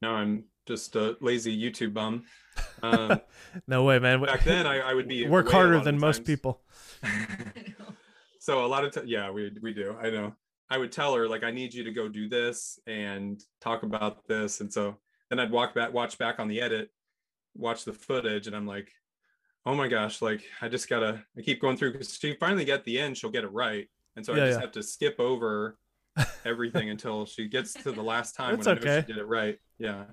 [0.00, 2.24] now i'm just a lazy youtube bum.
[2.82, 3.20] Um,
[3.66, 4.22] no way man.
[4.22, 6.62] back then i, I would be work harder than most people.
[8.40, 9.94] So a lot of times yeah we, we do.
[10.00, 10.32] I know.
[10.70, 14.26] I would tell her like i need you to go do this and talk about
[14.26, 14.62] this.
[14.62, 14.96] And so
[15.30, 16.90] then i'd walk back watch back on the edit
[17.54, 18.92] watch the footage and i'm like
[19.66, 22.84] oh my gosh like i just gotta i keep going through because she finally get
[22.84, 24.60] the end she'll get it right and so yeah, i just yeah.
[24.62, 25.76] have to skip over
[26.44, 29.04] everything until she gets to the last time That's when okay.
[29.06, 30.04] she did it right yeah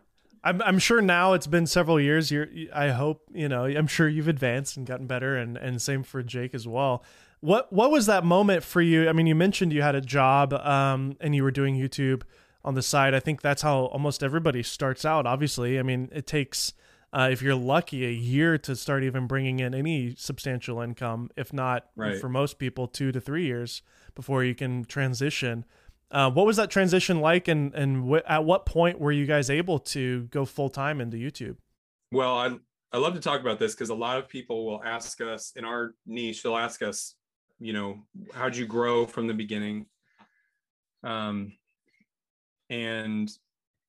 [0.46, 2.30] I'm, I'm sure now it's been several years.
[2.30, 6.04] You're, I hope, you know, I'm sure you've advanced and gotten better and, and same
[6.04, 7.04] for Jake as well.
[7.40, 9.10] What, what was that moment for you?
[9.10, 12.22] I mean, you mentioned you had a job, um, and you were doing YouTube
[12.66, 13.14] on the side.
[13.14, 15.26] I think that's how almost everybody starts out.
[15.28, 16.74] Obviously, I mean, it takes,
[17.14, 21.30] uh, if you're lucky, a year to start even bringing in any substantial income.
[21.38, 22.20] If not, right.
[22.20, 23.84] for most people, two to three years
[24.16, 25.64] before you can transition.
[26.10, 29.80] Uh, what was that transition like, and and at what point were you guys able
[29.80, 31.58] to go full time into YouTube?
[32.12, 32.58] Well, I
[32.92, 35.66] I love to talk about this because a lot of people will ask us in
[35.66, 36.42] our niche.
[36.42, 37.16] They'll ask us,
[37.60, 39.88] you know, how'd you grow from the beginning?
[41.04, 41.54] Um,
[42.70, 43.30] and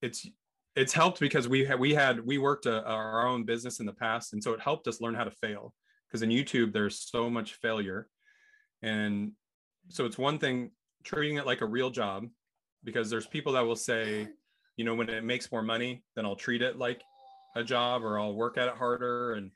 [0.03, 0.27] it's
[0.75, 3.93] it's helped because we had we had we worked a, our own business in the
[3.93, 5.75] past, and so it helped us learn how to fail.
[6.07, 8.09] Because in YouTube, there's so much failure,
[8.83, 9.33] and
[9.89, 10.71] so it's one thing
[11.05, 12.27] treating it like a real job
[12.85, 14.29] because there's people that will say,
[14.77, 17.03] you know, when it makes more money, then I'll treat it like
[17.55, 19.35] a job or I'll work at it harder.
[19.35, 19.51] And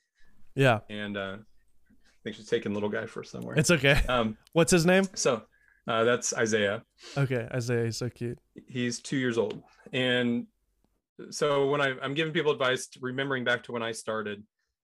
[0.55, 0.81] yeah.
[0.89, 3.57] And uh, I think she's taking little guy for somewhere.
[3.57, 4.01] It's okay.
[4.09, 5.05] Um, What's his name?
[5.15, 5.43] So
[5.87, 6.83] uh, that's Isaiah.
[7.17, 7.49] Okay.
[7.53, 8.39] Isaiah is so cute.
[8.69, 9.63] He's two years old.
[9.93, 10.47] And
[11.31, 14.43] so when I, I'm giving people advice, remembering back to when I started,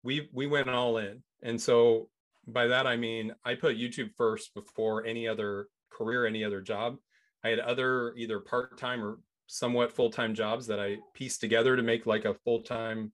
[0.04, 1.23] we, we went all in.
[1.41, 2.10] And so
[2.47, 6.97] by that, I mean, I put YouTube first before any other career, any other job.
[7.43, 11.75] I had other either part time or somewhat full time jobs that I pieced together
[11.75, 13.12] to make like a full time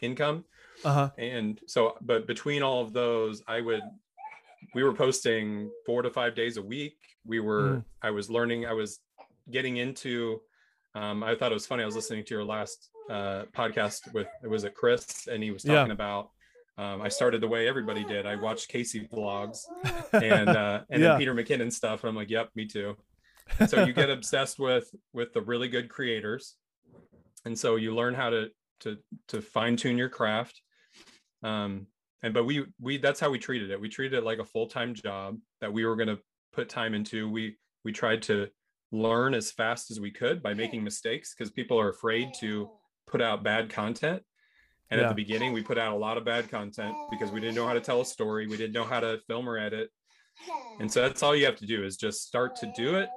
[0.00, 0.44] income.
[0.84, 1.10] Uh-huh.
[1.16, 3.82] And so, but between all of those, I would,
[4.74, 6.96] we were posting four to five days a week.
[7.24, 7.84] We were, mm.
[8.02, 9.00] I was learning, I was
[9.50, 10.40] getting into,
[10.94, 11.82] um, I thought it was funny.
[11.82, 15.50] I was listening to your last uh, podcast with, it was at Chris, and he
[15.50, 15.92] was talking yeah.
[15.92, 16.30] about
[16.78, 18.26] um, I started the way everybody did.
[18.26, 19.60] I watched Casey vlogs
[20.12, 21.08] and uh, and yeah.
[21.08, 22.02] then Peter McKinnon stuff.
[22.04, 22.96] And I'm like, yep, me too.
[23.58, 26.56] And so you get obsessed with with the really good creators,
[27.46, 30.60] and so you learn how to to to fine tune your craft.
[31.42, 31.86] Um,
[32.26, 33.80] and but we we that's how we treated it.
[33.80, 36.18] We treated it like a full time job that we were going to
[36.52, 37.30] put time into.
[37.30, 38.48] We we tried to
[38.92, 42.80] learn as fast as we could by making mistakes because people are afraid to oh.
[43.06, 44.22] put out bad content
[44.90, 45.06] and yeah.
[45.06, 47.66] at the beginning, we put out a lot of bad content because we didn't know
[47.66, 48.46] how to tell a story.
[48.46, 49.90] We didn't know how to film or edit.
[50.80, 53.08] And so that's all you have to do is just start to do it,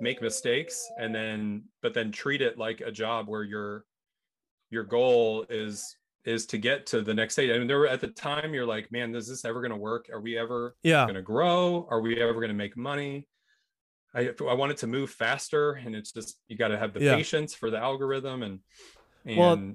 [0.00, 3.84] make mistakes, and then, but then treat it like a job where your,
[4.70, 7.50] your goal is, is to get to the next stage.
[7.50, 9.76] I mean, there were at the time you're like, man, is this ever going to
[9.76, 10.10] work?
[10.12, 11.04] Are we ever yeah.
[11.04, 11.86] going to grow?
[11.88, 13.28] Are we ever going to make money?
[14.14, 17.00] I, I want it to move faster and it's just, you got to have the
[17.00, 17.14] yeah.
[17.14, 18.60] patience for the algorithm and,
[19.24, 19.74] and well,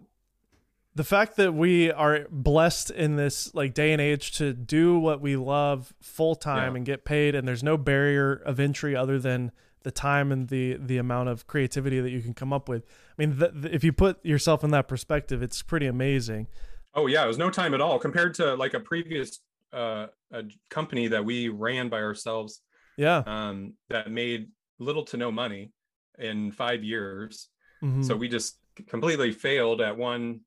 [0.93, 5.21] the fact that we are blessed in this like day and age to do what
[5.21, 6.77] we love full time yeah.
[6.77, 9.51] and get paid and there's no barrier of entry other than
[9.83, 12.85] the time and the the amount of creativity that you can come up with
[13.21, 16.47] mean th- th- if you put yourself in that perspective it's pretty amazing
[16.95, 19.39] oh yeah it was no time at all compared to like a previous
[19.73, 22.61] uh a company that we ran by ourselves
[22.97, 25.71] yeah um that made little to no money
[26.19, 27.47] in five years
[27.83, 28.01] mm-hmm.
[28.01, 28.57] so we just
[28.87, 30.41] completely failed at one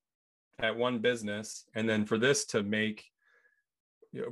[0.58, 3.04] at one business and then for this to make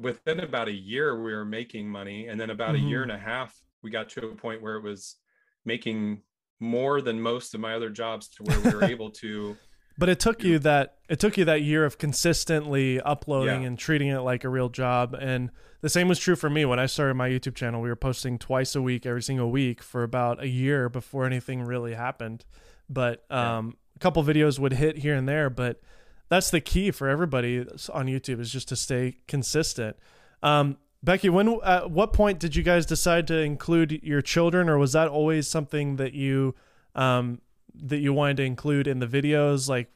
[0.00, 2.86] within about a year we were making money and then about mm-hmm.
[2.86, 3.10] a year mm-hmm.
[3.10, 5.16] and a half we got to a point where it was
[5.64, 6.20] making
[6.62, 9.56] more than most of my other jobs to where we were able to
[9.98, 13.66] But it took you that it took you that year of consistently uploading yeah.
[13.66, 15.14] and treating it like a real job.
[15.14, 15.50] And
[15.82, 17.82] the same was true for me when I started my YouTube channel.
[17.82, 21.62] We were posting twice a week, every single week for about a year before anything
[21.62, 22.44] really happened.
[22.88, 23.96] But um, yeah.
[23.96, 25.82] a couple videos would hit here and there, but
[26.28, 29.96] that's the key for everybody on YouTube is just to stay consistent.
[30.42, 34.78] Um, Becky, when at what point did you guys decide to include your children, or
[34.78, 36.54] was that always something that you
[36.94, 37.40] um,
[37.74, 39.68] that you wanted to include in the videos?
[39.68, 39.88] Like,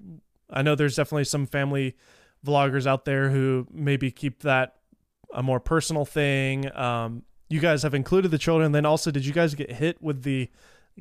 [0.50, 1.96] I know there's definitely some family
[2.44, 4.76] vloggers out there who maybe keep that
[5.32, 6.74] a more personal thing.
[6.76, 8.72] Um, you guys have included the children.
[8.72, 10.50] Then also, did you guys get hit with the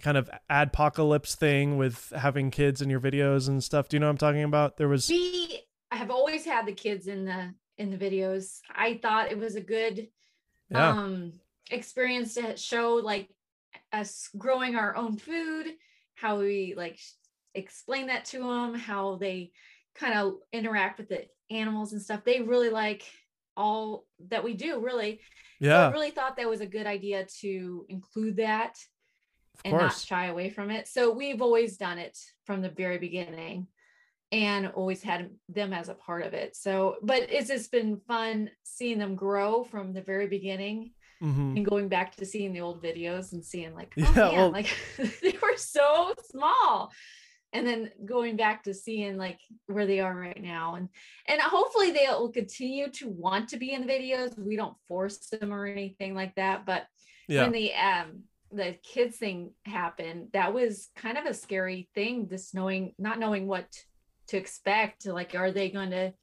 [0.02, 3.88] kind of adpocalypse thing with having kids in your videos and stuff?
[3.88, 4.78] Do you know what I'm talking about?
[4.78, 8.60] There was we have always had the kids in the in the videos.
[8.74, 10.08] I thought it was a good
[10.70, 10.90] yeah.
[10.90, 11.34] um
[11.72, 13.30] experience to show like
[13.92, 15.68] us growing our own food,
[16.16, 17.00] how we like
[17.54, 19.52] explain that to them, how they
[19.96, 22.24] kind of interact with the animals and stuff.
[22.24, 23.04] They really like
[23.58, 25.22] all that we do, really.
[25.60, 25.72] Yeah.
[25.72, 28.78] So I really thought that was a good idea to include that
[29.64, 30.88] and not shy away from it.
[30.88, 33.68] So we've always done it from the very beginning
[34.32, 36.56] and always had them as a part of it.
[36.56, 40.92] So, but it's just been fun seeing them grow from the very beginning
[41.24, 41.58] mm-hmm.
[41.58, 44.52] and going back to seeing the old videos and seeing like, oh yeah, man, well,
[44.52, 46.92] like they were so small.
[47.54, 50.90] And then going back to seeing like where they are right now, and
[51.26, 54.38] and hopefully they will continue to want to be in the videos.
[54.38, 56.66] We don't force them or anything like that.
[56.66, 56.86] But
[57.30, 57.44] yeah.
[57.44, 62.28] when the um the kids thing happened, that was kind of a scary thing.
[62.28, 63.68] Just knowing, not knowing what
[64.28, 65.06] to expect.
[65.06, 66.14] Like, are they going to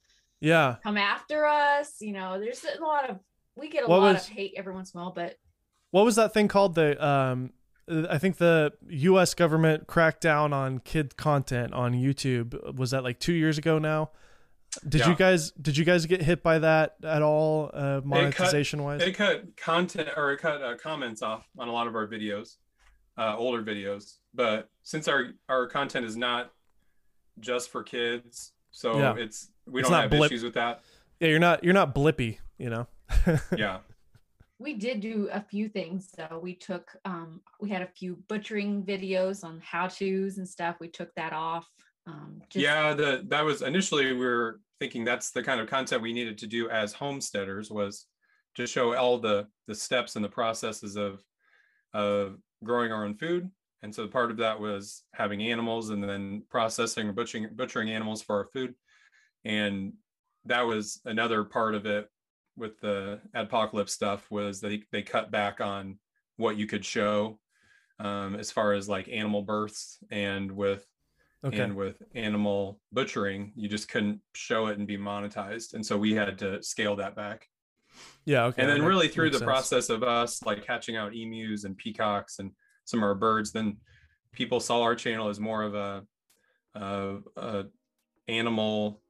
[0.40, 2.00] yeah come after us?
[2.00, 3.18] You know, there's a lot of
[3.56, 5.36] we get a what lot was, of hate every once in a while, but
[5.90, 6.74] what was that thing called?
[6.74, 7.52] The um,
[7.88, 9.34] I think the U.S.
[9.34, 12.76] government cracked down on kid content on YouTube.
[12.76, 14.10] Was that like two years ago now?
[14.88, 15.10] Did yeah.
[15.10, 18.86] you guys did you guys get hit by that at all uh, monetization it cut,
[18.86, 19.02] wise?
[19.02, 22.56] It cut content or it cut uh, comments off on a lot of our videos,
[23.18, 24.16] uh, older videos.
[24.32, 26.52] But since our our content is not
[27.40, 29.14] just for kids, so yeah.
[29.16, 30.30] it's we it's don't have blip.
[30.30, 30.82] issues with that.
[31.20, 32.86] Yeah, you're not you're not Blippi, you know.
[33.56, 33.78] yeah.
[34.58, 36.40] We did do a few things though.
[36.42, 40.76] We took um we had a few butchering videos on how to's and stuff.
[40.80, 41.68] We took that off.
[42.06, 42.62] Um, just...
[42.62, 46.38] yeah, the that was initially we were thinking that's the kind of content we needed
[46.38, 48.06] to do as homesteaders was
[48.56, 51.22] to show all the the steps and the processes of
[51.94, 53.48] of growing our own food
[53.82, 58.22] and so part of that was having animals and then processing or butchering butchering animals
[58.22, 58.74] for our food
[59.44, 59.92] and
[60.44, 62.08] that was another part of it
[62.56, 65.98] with the adpocalypse stuff was they they cut back on
[66.36, 67.38] what you could show
[67.98, 70.86] um, as far as like animal births and with
[71.44, 71.60] okay.
[71.60, 76.12] and with animal butchering you just couldn't show it and be monetized and so we
[76.12, 77.48] had to scale that back
[78.24, 79.46] yeah okay and then really through the sense.
[79.46, 82.50] process of us like hatching out emus and peacocks and
[82.92, 83.78] some our birds, then
[84.32, 86.04] people saw our channel as more of a,
[86.74, 87.64] a, a
[88.28, 89.02] animal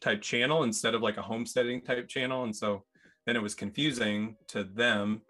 [0.00, 2.42] type channel instead of like a homesteading type channel.
[2.42, 2.84] And so
[3.26, 5.22] then it was confusing to them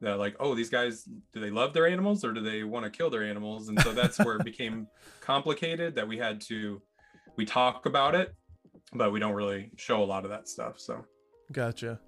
[0.00, 2.90] that like, oh, these guys, do they love their animals or do they want to
[2.90, 3.68] kill their animals?
[3.68, 4.86] And so that's where it became
[5.20, 6.82] complicated that we had to,
[7.36, 8.34] we talk about it,
[8.92, 10.80] but we don't really show a lot of that stuff.
[10.80, 11.04] So
[11.52, 12.00] gotcha.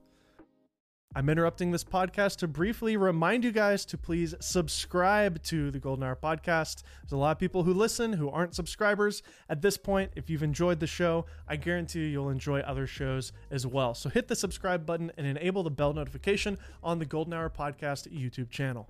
[1.15, 6.05] I'm interrupting this podcast to briefly remind you guys to please subscribe to the Golden
[6.05, 6.85] Hour podcast.
[7.03, 9.23] There's a lot of people who listen who aren't subscribers.
[9.51, 13.35] At this point, if you've enjoyed the show, I guarantee you you'll enjoy other shows
[13.51, 13.93] as well.
[13.93, 18.11] So hit the subscribe button and enable the bell notification on the Golden Hour podcast
[18.11, 18.89] YouTube channel.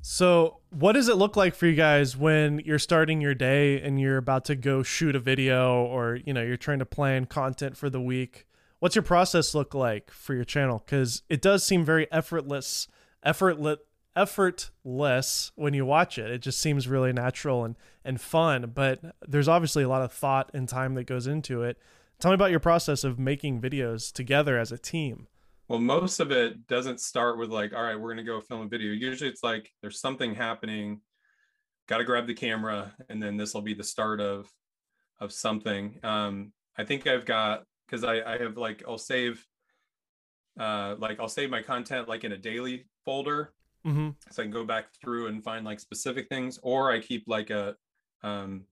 [0.00, 4.00] So, what does it look like for you guys when you're starting your day and
[4.00, 7.76] you're about to go shoot a video or, you know, you're trying to plan content
[7.76, 8.46] for the week?
[8.82, 10.82] What's your process look like for your channel?
[10.84, 12.88] Because it does seem very effortless,
[13.22, 13.78] effortless,
[14.16, 16.32] effortless when you watch it.
[16.32, 18.72] It just seems really natural and and fun.
[18.74, 21.78] But there's obviously a lot of thought and time that goes into it.
[22.18, 25.28] Tell me about your process of making videos together as a team.
[25.68, 28.68] Well, most of it doesn't start with like, all right, we're gonna go film a
[28.68, 28.90] video.
[28.90, 31.02] Usually, it's like there's something happening.
[31.86, 34.50] Got to grab the camera, and then this will be the start of
[35.20, 36.00] of something.
[36.02, 39.46] Um, I think I've got because I, I have like I'll save
[40.58, 43.52] uh like I'll save my content like in a daily folder
[43.86, 44.10] mm-hmm.
[44.30, 47.50] so I can go back through and find like specific things or I keep like
[47.50, 47.76] a
[48.22, 48.62] um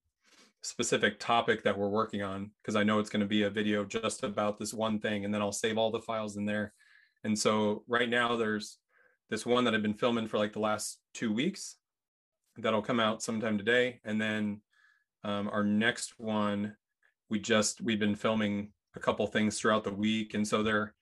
[0.62, 3.84] specific topic that we're working on because I know it's going to be a video
[3.84, 6.74] just about this one thing and then I'll save all the files in there.
[7.24, 8.76] And so right now there's
[9.30, 11.76] this one that I've been filming for like the last 2 weeks
[12.58, 14.60] that'll come out sometime today and then
[15.24, 16.76] um, our next one
[17.30, 20.34] we just we've been filming a couple things throughout the week.
[20.34, 20.94] And so there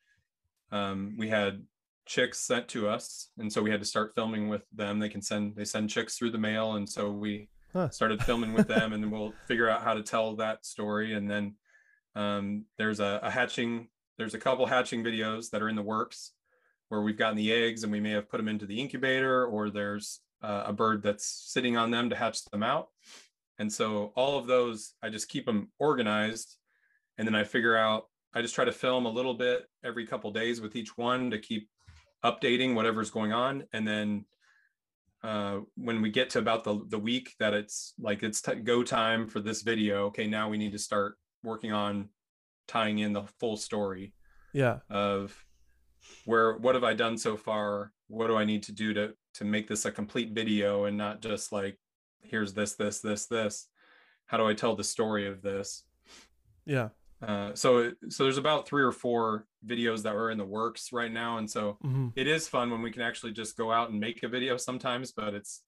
[0.71, 1.63] um, we had
[2.07, 4.99] chicks sent to us and so we had to start filming with them.
[4.99, 7.91] They can send they send chicks through the mail and so we huh.
[7.91, 11.15] started filming with them and then we'll figure out how to tell that story.
[11.15, 11.55] And then
[12.15, 16.33] um, there's a, a, hatching there's a couple hatching videos that are in the works
[16.89, 19.71] where we've gotten the eggs and we may have put them into the incubator or
[19.71, 22.89] there's uh, a bird that's sitting on them to hatch them out.
[23.59, 26.58] And so all of those i just keep them organized
[27.19, 28.05] and then i figure out
[28.35, 31.39] i just try to film a little bit every couple days with each one to
[31.39, 31.69] keep
[32.25, 33.65] updating whatever's going on.
[33.73, 34.25] And then
[35.23, 38.85] uh, when we get to about the, the week that it's like it's t- go
[38.85, 42.09] time for this video okay now we need to start working on
[42.69, 44.13] tying in the full story
[44.53, 44.79] yeah.
[44.89, 45.35] of
[46.25, 47.93] where what have i done so far?
[48.07, 51.21] What do i need to do to to make this a complete video and not
[51.21, 51.77] just like
[52.23, 53.67] here's this this this this.
[54.27, 55.83] How do i tell the story of this?
[56.65, 56.91] Yeah
[57.27, 61.13] uh, so so there's about three or four videos that are in the works right
[61.13, 61.39] now.
[61.39, 62.09] And so mm-hmm.
[62.15, 65.13] it is fun when we can actually just go out and make a video sometimes
[65.13, 65.63] but it's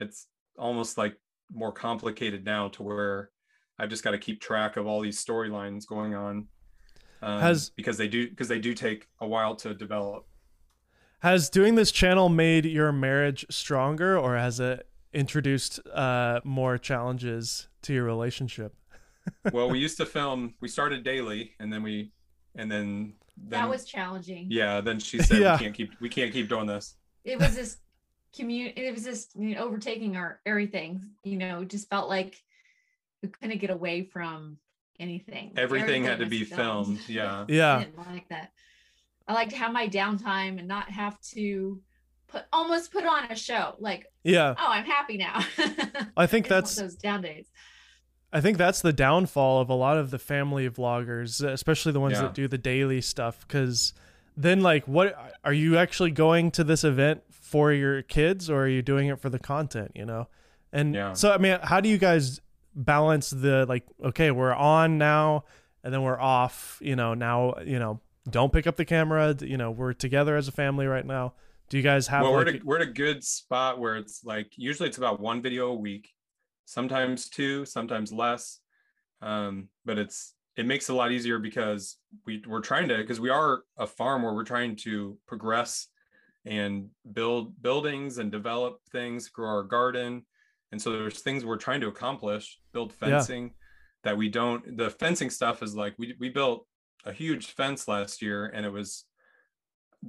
[0.00, 0.26] it's
[0.58, 1.16] almost like
[1.52, 3.30] more complicated now to where
[3.78, 6.48] i've just got to keep track of all these storylines going on
[7.22, 10.26] um, has because they do because they do take a while to develop.
[11.20, 17.68] Has doing this channel made your marriage stronger or has it introduced uh, more challenges
[17.82, 18.74] to your relationship
[19.52, 20.54] well, we used to film.
[20.60, 22.12] We started daily, and then we,
[22.54, 24.46] and then, then that was challenging.
[24.50, 24.80] Yeah.
[24.80, 25.56] Then she said, yeah.
[25.56, 26.00] "We can't keep.
[26.00, 27.78] We can't keep doing this." It was this
[28.34, 28.86] community.
[28.86, 31.04] It was just you know, overtaking our everything.
[31.24, 32.42] You know, just felt like
[33.22, 34.58] we couldn't get away from
[34.98, 35.52] anything.
[35.56, 36.98] Everything, everything had to be filmed.
[36.98, 37.00] filmed.
[37.08, 37.44] Yeah.
[37.48, 37.76] Yeah.
[37.76, 38.52] I didn't like that.
[39.28, 41.80] I like to have my downtime and not have to
[42.28, 43.74] put almost put on a show.
[43.78, 44.54] Like, yeah.
[44.58, 45.44] Oh, I'm happy now.
[46.16, 47.46] I think that's those down days.
[48.36, 52.16] I think that's the downfall of a lot of the family vloggers, especially the ones
[52.16, 52.22] yeah.
[52.24, 53.40] that do the daily stuff.
[53.40, 53.94] Because
[54.36, 58.68] then, like, what are you actually going to this event for your kids, or are
[58.68, 59.92] you doing it for the content?
[59.94, 60.28] You know,
[60.70, 61.14] and yeah.
[61.14, 62.42] so I mean, how do you guys
[62.74, 63.84] balance the like?
[64.04, 65.44] Okay, we're on now,
[65.82, 66.76] and then we're off.
[66.82, 69.34] You know, now you know, don't pick up the camera.
[69.40, 71.32] You know, we're together as a family right now.
[71.70, 72.20] Do you guys have?
[72.20, 74.98] Well, like, we're at a, we're at a good spot where it's like usually it's
[74.98, 76.10] about one video a week
[76.66, 78.60] sometimes two, sometimes less.
[79.22, 81.96] Um, but it's it makes it a lot easier because
[82.26, 85.88] we we're trying to because we are a farm where we're trying to progress
[86.44, 90.24] and build buildings and develop things, grow our garden.
[90.72, 93.50] And so there's things we're trying to accomplish, build fencing yeah.
[94.04, 96.66] that we don't the fencing stuff is like we we built
[97.04, 99.04] a huge fence last year and it was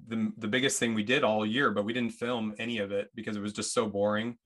[0.07, 3.09] the the biggest thing we did all year, but we didn't film any of it
[3.15, 4.37] because it was just so boring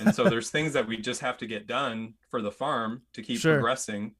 [0.00, 3.22] and so there's things that we just have to get done for the farm to
[3.22, 3.54] keep sure.
[3.54, 4.14] progressing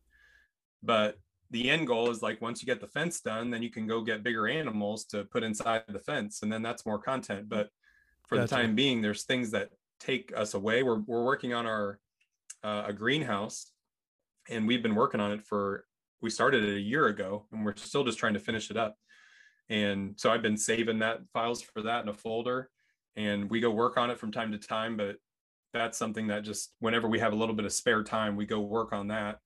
[0.82, 1.18] but
[1.50, 4.00] the end goal is like once you get the fence done then you can go
[4.00, 7.70] get bigger animals to put inside the fence and then that's more content but
[8.26, 8.48] for gotcha.
[8.48, 11.98] the time being there's things that take us away we're, we're working on our
[12.62, 13.72] uh, a greenhouse
[14.50, 15.84] and we've been working on it for
[16.20, 18.96] we started it a year ago and we're still just trying to finish it up
[19.68, 22.70] and so i've been saving that files for that in a folder
[23.16, 25.16] and we go work on it from time to time but
[25.72, 28.60] that's something that just whenever we have a little bit of spare time, we go
[28.60, 29.38] work on that.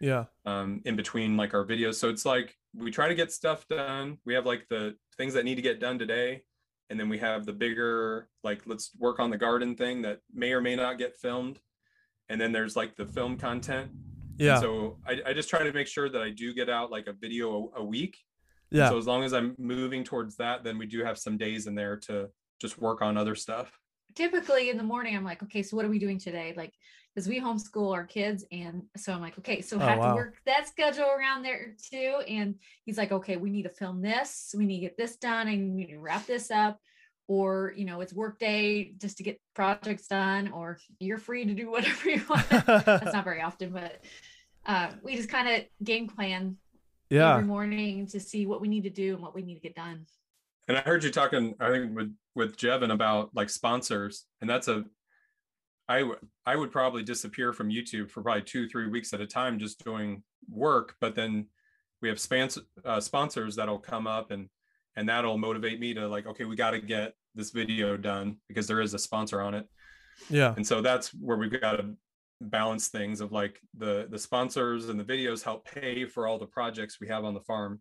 [0.00, 0.24] Yeah.
[0.46, 1.96] Um, in between like our videos.
[1.96, 4.18] So it's like we try to get stuff done.
[4.24, 6.42] We have like the things that need to get done today.
[6.88, 10.52] And then we have the bigger, like, let's work on the garden thing that may
[10.52, 11.60] or may not get filmed.
[12.28, 13.90] And then there's like the film content.
[14.38, 14.54] Yeah.
[14.54, 17.06] And so I, I just try to make sure that I do get out like
[17.06, 18.18] a video a, a week.
[18.70, 18.84] Yeah.
[18.84, 21.66] And so as long as I'm moving towards that, then we do have some days
[21.66, 22.28] in there to
[22.60, 23.79] just work on other stuff
[24.14, 26.54] typically in the morning i'm like okay so what are we doing today?
[26.56, 26.72] Like
[27.14, 30.08] because we homeschool our kids and so i'm like okay so I oh, have wow.
[30.10, 32.22] to work that schedule around there too.
[32.28, 34.54] And he's like okay we need to film this.
[34.56, 36.78] We need to get this done I need to wrap this up
[37.28, 41.54] or you know it's work day just to get projects done or you're free to
[41.54, 42.48] do whatever you want.
[42.48, 44.02] That's not very often but
[44.66, 46.56] uh, we just kind of game plan
[47.08, 47.32] yeah.
[47.32, 49.74] every morning to see what we need to do and what we need to get
[49.74, 50.06] done
[50.70, 54.68] and I heard you talking, I think with with Jevin about like sponsors, and that's
[54.68, 54.84] a
[55.88, 59.84] I would probably disappear from YouTube for probably two three weeks at a time just
[59.84, 61.46] doing work, but then
[62.00, 64.48] we have sponsor uh, sponsors that'll come up and
[64.94, 68.68] and that'll motivate me to like okay we got to get this video done because
[68.68, 69.66] there is a sponsor on it.
[70.28, 71.96] Yeah, and so that's where we've got to
[72.40, 76.46] balance things of like the the sponsors and the videos help pay for all the
[76.46, 77.80] projects we have on the farm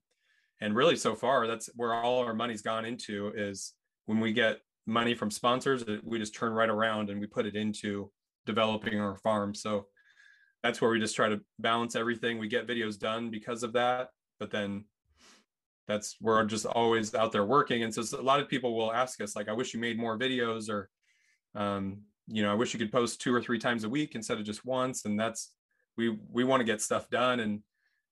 [0.61, 3.73] and really so far that's where all our money's gone into is
[4.05, 7.55] when we get money from sponsors we just turn right around and we put it
[7.55, 8.11] into
[8.45, 9.85] developing our farm so
[10.63, 12.37] that's where we just try to balance everything.
[12.37, 14.85] We get videos done because of that, but then
[15.87, 17.83] that's we're just always out there working.
[17.83, 20.19] And so a lot of people will ask us, like, I wish you made more
[20.19, 20.89] videos, or
[21.55, 24.37] um, you know, I wish you could post two or three times a week instead
[24.37, 25.05] of just once.
[25.05, 25.51] And that's
[25.97, 27.39] we we want to get stuff done.
[27.39, 27.61] And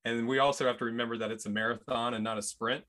[0.07, 2.83] and we also have to remember that it's a marathon and not a sprint.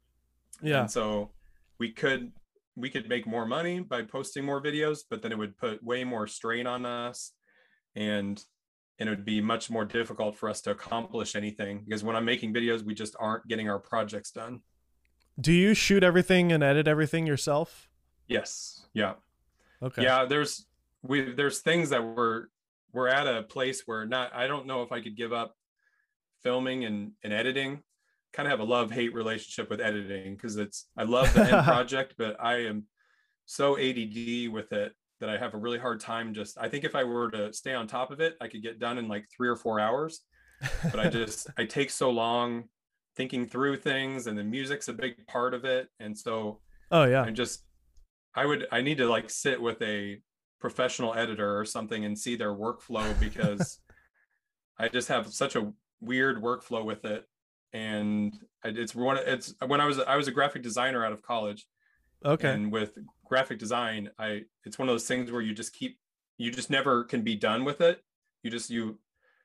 [0.62, 0.82] Yeah.
[0.82, 1.32] And so
[1.78, 2.32] we could
[2.76, 6.04] we could make more money by posting more videos, but then it would put way
[6.04, 7.32] more strain on us.
[7.96, 8.42] And
[8.98, 12.24] and it would be much more difficult for us to accomplish anything because when I'm
[12.24, 14.60] making videos, we just aren't getting our projects done.
[15.40, 17.88] Do you shoot everything and edit everything yourself?
[18.26, 18.86] Yes.
[18.92, 19.14] Yeah.
[19.82, 20.02] Okay.
[20.02, 20.66] Yeah, there's
[21.02, 22.46] we there's things that we're
[22.92, 25.54] we're at a place where not I don't know if I could give up
[26.42, 27.82] filming and, and editing.
[28.32, 31.64] Kind of have a love hate relationship with editing because it's I love the end
[31.64, 32.84] project, but I am
[33.46, 36.94] so ADD with it that I have a really hard time just I think if
[36.94, 39.48] I were to stay on top of it, I could get done in like 3
[39.48, 40.20] or 4 hours.
[40.84, 42.64] But I just I take so long
[43.16, 46.60] thinking through things and the music's a big part of it and so
[46.90, 47.22] Oh yeah.
[47.22, 47.64] I just
[48.34, 50.20] I would I need to like sit with a
[50.60, 53.80] professional editor or something and see their workflow because
[54.78, 57.26] I just have such a weird workflow with it
[57.72, 61.66] and it's one it's when I was I was a graphic designer out of college
[62.24, 62.50] Okay.
[62.50, 65.98] and with graphic design, I it's one of those things where you just keep
[66.36, 68.02] you just never can be done with it.
[68.42, 68.98] You just you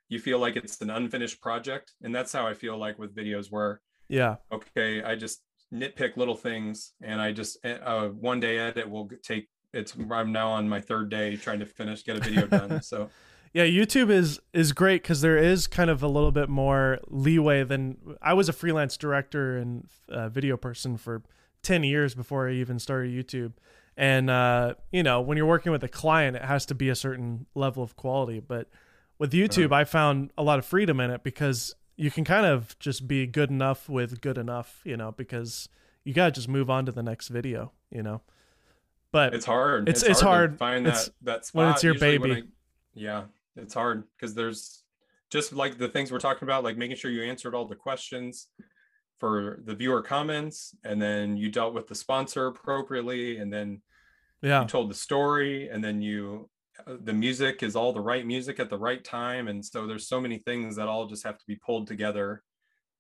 [0.10, 1.94] you feel like it's an unfinished project.
[2.02, 4.38] And that's how I feel like with videos where yeah.
[4.52, 5.44] Okay, I just
[5.74, 10.32] nitpick little things and I just eh, uh, one day edit will take it's I'm
[10.32, 12.80] now on my third day trying to finish get a video done.
[12.84, 13.10] So
[13.54, 17.64] yeah, YouTube is is great because there is kind of a little bit more leeway
[17.64, 21.22] than I was a freelance director and uh, video person for
[21.62, 23.54] 10 years before I even started YouTube.
[23.96, 26.96] And, uh, you know, when you're working with a client, it has to be a
[26.96, 28.40] certain level of quality.
[28.40, 28.70] But
[29.18, 29.76] with YouTube, uh-huh.
[29.76, 33.28] I found a lot of freedom in it because you can kind of just be
[33.28, 35.70] good enough with good enough, you know, because
[36.04, 38.22] you got to just move on to the next video, you know.
[39.12, 39.88] But it's hard.
[39.88, 42.32] It's, it's, it's hard, hard find that, that spot when it's your baby.
[42.32, 42.42] I,
[42.96, 43.24] yeah,
[43.56, 44.84] it's hard because there's
[45.30, 48.48] just like the things we're talking about, like making sure you answered all the questions
[49.20, 53.82] for the viewer comments and then you dealt with the sponsor appropriately and then
[54.42, 54.62] yeah.
[54.62, 56.50] you told the story and then you
[56.86, 60.10] uh, the music is all the right music at the right time and so there's
[60.10, 62.44] so many things that all just have to be pulled together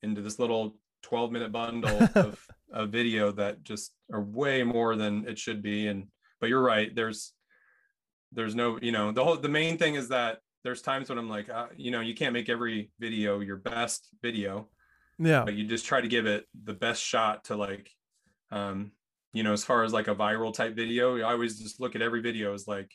[0.02, 2.40] into this little 12 minute bundle of
[2.72, 6.08] a video that just are way more than it should be and
[6.40, 7.34] but you're right there's
[8.32, 11.30] there's no you know the whole the main thing is that there's times when i'm
[11.30, 14.68] like uh, you know you can't make every video your best video
[15.20, 15.44] yeah.
[15.44, 17.90] but you just try to give it the best shot to like
[18.52, 18.92] um
[19.34, 21.18] you know as far as like a viral type video.
[21.18, 22.92] I always just look at every video as like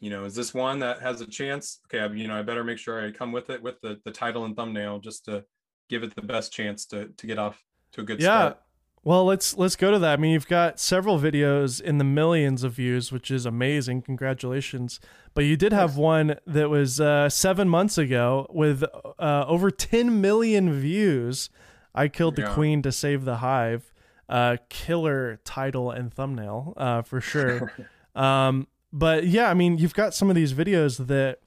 [0.00, 1.80] you know is this one that has a chance?
[1.86, 4.10] Okay I, you know i better make sure i come with it with the the
[4.10, 5.44] title and thumbnail just to
[5.88, 8.26] give it the best chance to to get off to a good yeah.
[8.26, 8.58] start.
[9.04, 12.62] Well let's let's go to that i mean you've got several videos in the millions
[12.62, 15.00] of views which is amazing congratulations
[15.34, 18.84] but you did have one that was uh, seven months ago with
[19.18, 21.48] uh, over 10 million views.
[21.94, 22.54] I killed the yeah.
[22.54, 23.92] queen to save the hive.
[24.28, 27.72] Uh, killer title and thumbnail uh, for sure.
[28.14, 31.40] um, but yeah, I mean, you've got some of these videos that,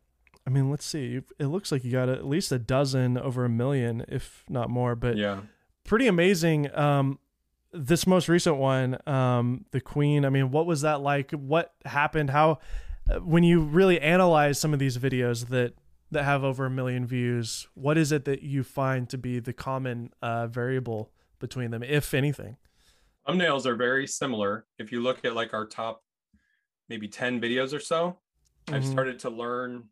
[0.46, 1.22] I mean, let's see.
[1.40, 4.96] It looks like you got at least a dozen over a million, if not more.
[4.96, 5.42] But yeah,
[5.84, 6.76] pretty amazing.
[6.76, 7.18] Um,
[7.76, 10.26] this most recent one, um, the queen.
[10.26, 11.32] I mean, what was that like?
[11.32, 12.30] What happened?
[12.30, 12.60] How
[13.22, 15.74] when you really analyze some of these videos that
[16.12, 19.54] that have over a million views, what is it that you find to be the
[19.54, 22.58] common uh, variable between them, if anything?
[23.28, 24.66] Thumbnails are very similar.
[24.78, 26.04] If you look at like our top
[26.90, 28.18] maybe 10 videos or so,
[28.68, 28.76] mm-hmm.
[28.76, 29.86] I've started to learn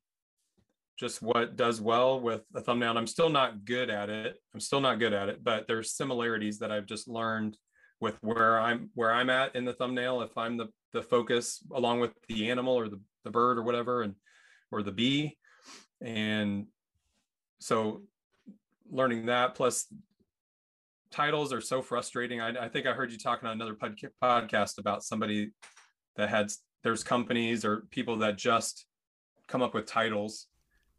[0.99, 2.97] just what does well with a thumbnail.
[2.97, 4.39] I'm still not good at it.
[4.53, 7.57] I'm still not good at it, but there's similarities that I've just learned
[7.99, 10.21] with where I'm where I'm at in the thumbnail.
[10.21, 14.03] If I'm the the focus along with the animal or the, the bird or whatever
[14.03, 14.15] and
[14.71, 15.37] or the bee
[16.01, 16.67] and
[17.59, 18.03] so
[18.91, 19.87] learning that plus
[21.11, 24.77] titles are so frustrating I, I think i heard you talking on another pod, podcast
[24.77, 25.51] about somebody
[26.15, 26.51] that had
[26.83, 28.85] there's companies or people that just
[29.47, 30.47] come up with titles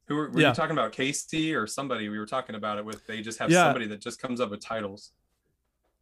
[0.07, 0.49] who were, were yeah.
[0.49, 3.51] you talking about casey or somebody we were talking about it with they just have
[3.51, 3.64] yeah.
[3.64, 5.12] somebody that just comes up with titles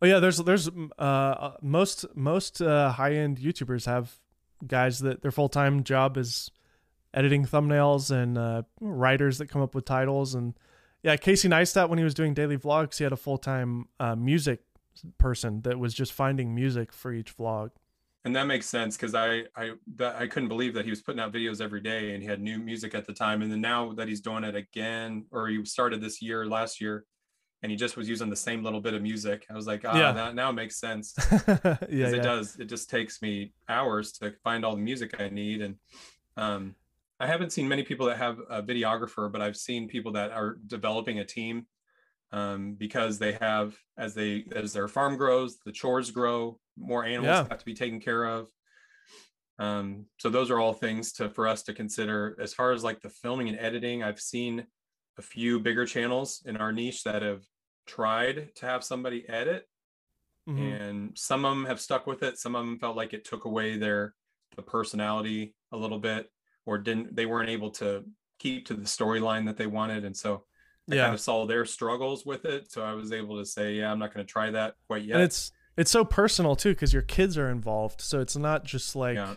[0.02, 4.18] Oh yeah, there's there's uh, uh most most uh, high end YouTubers have
[4.66, 6.50] guys that their full time job is
[7.14, 10.54] editing thumbnails and uh, writers that come up with titles and
[11.02, 14.16] yeah, Casey Neistat when he was doing daily vlogs, he had a full time uh,
[14.16, 14.60] music
[15.18, 17.70] person that was just finding music for each vlog.
[18.24, 21.20] and that makes sense because I I that I couldn't believe that he was putting
[21.20, 23.42] out videos every day and he had new music at the time.
[23.42, 27.04] And then now that he's doing it again, or he started this year, last year,
[27.62, 29.46] and he just was using the same little bit of music.
[29.48, 30.12] I was like, ah, yeah.
[30.12, 31.14] that now it makes sense.
[31.48, 32.56] yeah, yeah, it does.
[32.58, 35.62] It just takes me hours to find all the music I need.
[35.62, 35.76] And
[36.36, 36.74] um,
[37.20, 40.58] I haven't seen many people that have a videographer, but I've seen people that are
[40.66, 41.66] developing a team
[42.32, 47.26] um, because they have as they as their farm grows, the chores grow, more animals
[47.26, 47.48] yeah.
[47.48, 48.48] have to be taken care of.
[49.58, 52.36] Um, so those are all things to for us to consider.
[52.40, 54.66] As far as like the filming and editing, I've seen
[55.18, 57.44] a few bigger channels in our niche that have
[57.86, 59.68] tried to have somebody edit,
[60.48, 60.62] mm-hmm.
[60.62, 62.38] and some of them have stuck with it.
[62.38, 64.14] Some of them felt like it took away their
[64.56, 66.30] the personality a little bit,
[66.66, 68.04] or didn't they weren't able to
[68.38, 70.44] keep to the storyline that they wanted, and so
[70.90, 71.02] I yeah.
[71.04, 72.70] kind of saw their struggles with it.
[72.70, 75.14] So I was able to say, yeah, I'm not going to try that quite yet.
[75.14, 78.00] And it's it's so personal too because your kids are involved.
[78.00, 79.34] So it's not just like, yeah.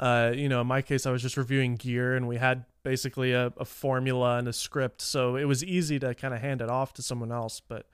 [0.00, 3.32] Uh, you know, in my case, I was just reviewing gear and we had basically
[3.32, 6.68] a, a formula and a script, so it was easy to kind of hand it
[6.68, 7.60] off to someone else.
[7.60, 7.86] But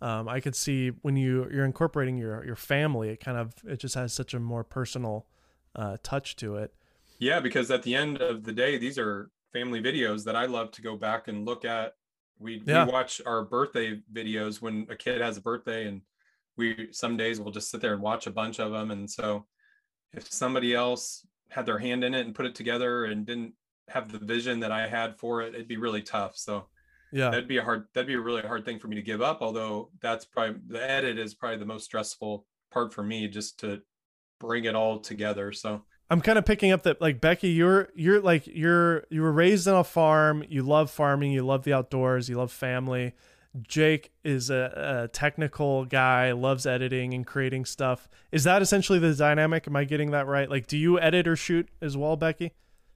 [0.00, 3.78] um, I could see when you you're incorporating your your family, it kind of it
[3.78, 5.26] just has such a more personal
[5.76, 6.72] uh, touch to it.
[7.18, 10.70] Yeah, because at the end of the day, these are family videos that I love
[10.72, 11.94] to go back and look at
[12.40, 12.86] we, yeah.
[12.86, 16.00] we watch our birthday videos when a kid has a birthday, and
[16.56, 18.90] we some days we'll just sit there and watch a bunch of them.
[18.90, 19.46] And so,
[20.14, 23.54] if somebody else had their hand in it and put it together and didn't
[23.88, 26.36] have the vision that I had for it, it'd be really tough.
[26.36, 26.66] So,
[27.12, 29.20] yeah, that'd be a hard that'd be a really hard thing for me to give
[29.20, 29.38] up.
[29.40, 33.82] Although that's probably the edit is probably the most stressful part for me, just to
[34.38, 35.52] bring it all together.
[35.52, 39.32] So I'm kind of picking up that like Becky, you're you're like you're you were
[39.32, 40.44] raised on a farm.
[40.48, 41.32] You love farming.
[41.32, 42.28] You love the outdoors.
[42.28, 43.14] You love family.
[43.62, 48.08] Jake is a, a, technical guy, loves editing and creating stuff.
[48.30, 49.66] Is that essentially the dynamic?
[49.66, 50.48] Am I getting that right?
[50.48, 52.52] Like, do you edit or shoot as well, Becky?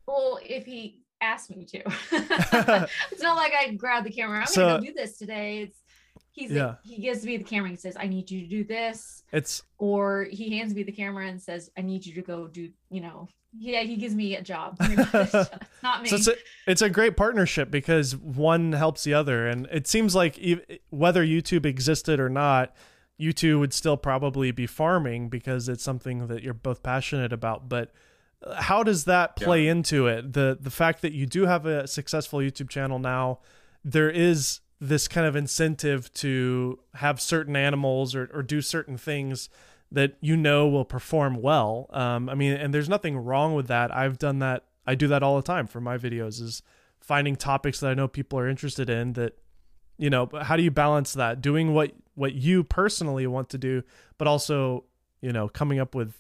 [0.07, 1.79] Well, if he asked me to,
[3.11, 4.41] it's not like I grab the camera.
[4.41, 5.63] I'm so, gonna go do this today.
[5.63, 5.79] It's
[6.35, 6.75] he's yeah.
[6.83, 10.27] he gives me the camera and says i need you to do this it's or
[10.31, 13.29] he hands me the camera and says i need you to go do you know
[13.57, 14.77] yeah he gives me a job.
[14.81, 16.09] It's not me.
[16.09, 16.35] So it's a,
[16.67, 19.47] it's a great partnership because one helps the other.
[19.47, 20.41] And it seems like
[20.91, 22.75] whether youtube existed or not
[23.17, 27.69] you two would still probably be farming because it's something that you're both passionate about.
[27.69, 27.93] But
[28.43, 29.73] uh, how does that play yeah.
[29.73, 30.33] into it?
[30.33, 33.39] The the fact that you do have a successful youtube channel now
[33.85, 39.49] there is this kind of incentive to have certain animals or, or do certain things
[39.95, 41.88] that you know will perform well.
[41.92, 43.95] Um, I mean, and there's nothing wrong with that.
[43.95, 44.64] I've done that.
[44.86, 46.62] I do that all the time for my videos is
[47.01, 49.38] finding topics that I know people are interested in that,
[49.97, 51.40] you know, how do you balance that?
[51.40, 53.82] Doing what, what you personally want to do,
[54.18, 54.84] but also,
[55.20, 56.14] you know, coming up with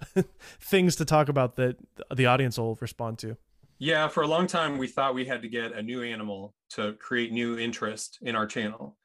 [0.60, 1.76] things to talk about that
[2.14, 3.36] the audience will respond to.
[3.78, 6.94] Yeah, for a long time, we thought we had to get a new animal to
[6.94, 8.96] create new interest in our channel.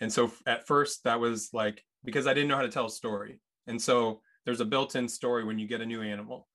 [0.00, 2.90] And so at first, that was like because I didn't know how to tell a
[2.90, 3.40] story.
[3.66, 6.48] And so there's a built in story when you get a new animal.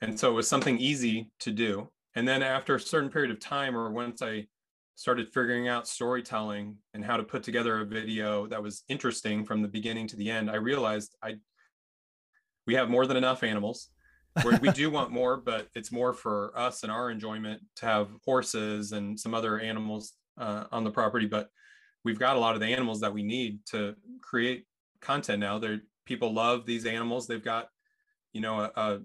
[0.00, 1.90] And so it was something easy to do.
[2.14, 4.46] And then after a certain period of time, or once I
[4.94, 9.62] started figuring out storytelling and how to put together a video that was interesting from
[9.62, 11.36] the beginning to the end, I realized I
[12.66, 13.90] we have more than enough animals
[14.60, 18.92] we do want more, but it's more for us and our enjoyment to have horses
[18.92, 21.26] and some other animals uh, on the property.
[21.26, 21.48] But
[22.04, 24.66] we've got a lot of the animals that we need to create
[25.00, 25.58] content now.
[25.58, 25.80] There,
[26.10, 27.26] people love these animals.
[27.26, 27.68] They've got,
[28.32, 29.00] you know, a, a,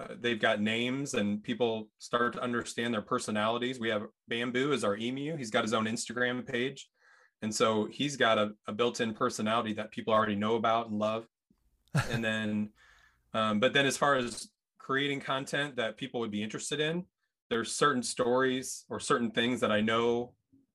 [0.00, 3.78] a, they've got names, and people start to understand their personalities.
[3.78, 5.36] We have Bamboo as our emu.
[5.36, 6.88] He's got his own Instagram page,
[7.40, 11.26] and so he's got a, a built-in personality that people already know about and love.
[12.10, 12.70] and then
[13.32, 14.48] um, but then as far as
[14.90, 17.04] creating content that people would be interested in.
[17.48, 20.32] There's certain stories or certain things that I know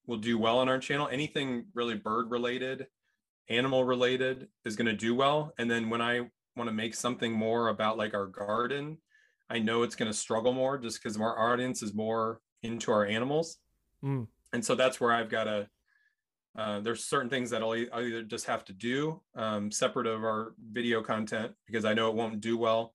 [0.07, 1.09] will do well on our channel.
[1.11, 2.87] Anything really bird related,
[3.49, 5.53] animal related is going to do well.
[5.57, 6.21] And then when I
[6.55, 8.97] want to make something more about like our garden,
[9.49, 13.05] I know it's going to struggle more just because our audience is more into our
[13.05, 13.57] animals.
[14.03, 14.27] Mm.
[14.53, 15.67] And so that's where I've got to,
[16.57, 20.23] uh, there's certain things that I'll, I'll, either just have to do um, separate of
[20.23, 22.93] our video content because I know it won't do well,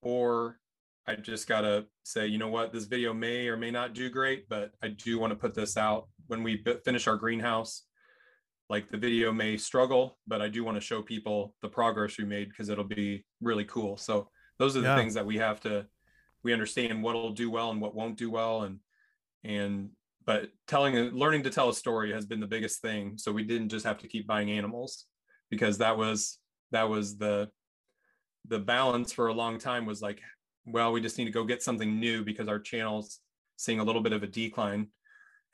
[0.00, 0.58] or
[1.06, 4.08] I just got to say, you know what, this video may or may not do
[4.10, 7.82] great, but I do want to put this out when we finish our greenhouse.
[8.70, 12.24] Like the video may struggle, but I do want to show people the progress we
[12.24, 13.98] made because it'll be really cool.
[13.98, 14.96] So those are the yeah.
[14.96, 15.86] things that we have to
[16.42, 18.78] we understand what'll do well and what won't do well and
[19.44, 19.90] and
[20.24, 23.70] but telling learning to tell a story has been the biggest thing so we didn't
[23.70, 25.06] just have to keep buying animals
[25.50, 26.38] because that was
[26.70, 27.48] that was the
[28.48, 30.20] the balance for a long time was like
[30.66, 33.20] well we just need to go get something new because our channel's
[33.56, 34.88] seeing a little bit of a decline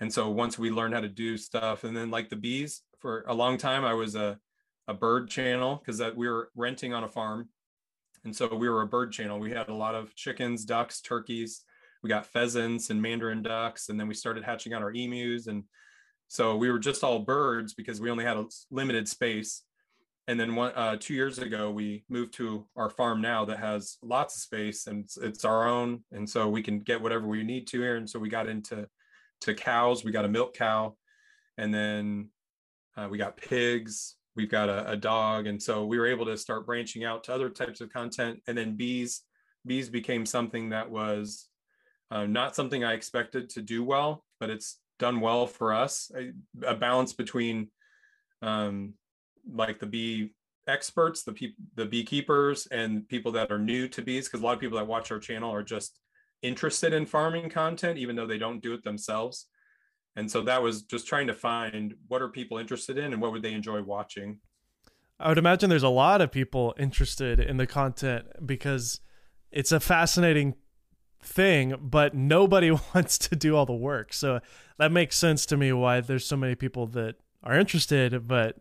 [0.00, 3.24] and so once we learned how to do stuff and then like the bees for
[3.28, 4.38] a long time i was a,
[4.88, 7.48] a bird channel because that we were renting on a farm.
[8.24, 9.38] And so we were a bird channel.
[9.38, 11.62] We had a lot of chickens ducks turkeys.
[12.02, 15.46] We got pheasants and mandarin ducks and then we started hatching out our emus.
[15.46, 15.64] And
[16.28, 19.62] so we were just all birds because we only had a limited space.
[20.28, 23.96] And then one uh, two years ago we moved to our farm now that has
[24.02, 26.02] lots of space and it's, it's, our own.
[26.10, 27.96] And so we can get whatever we need to here.
[27.96, 28.88] And so we got into
[29.42, 30.96] to cows we got a milk cow.
[31.58, 32.30] And then
[32.96, 35.46] uh, we got pigs we've got a, a, dog.
[35.46, 38.42] And so we were able to start branching out to other types of content.
[38.46, 39.22] And then bees
[39.66, 41.48] bees became something that was
[42.10, 46.10] uh, not something i expected to do well but it's done well for us.
[46.16, 46.32] A,
[46.66, 47.68] a balance between
[48.42, 48.94] um,
[49.50, 50.34] like the bee
[50.66, 54.26] experts, the people, the beekeepers, and people that are new to bees.
[54.26, 55.98] Because a lot of people that watch our channel are just
[56.42, 59.46] interested in farming content, even though they don't do it themselves.
[60.16, 63.32] And so that was just trying to find what are people interested in and what
[63.32, 64.38] would they enjoy watching.
[65.18, 69.00] I would imagine there's a lot of people interested in the content because
[69.50, 70.54] it's a fascinating
[71.22, 74.12] thing, but nobody wants to do all the work.
[74.12, 74.40] So
[74.78, 78.56] that makes sense to me why there's so many people that are interested but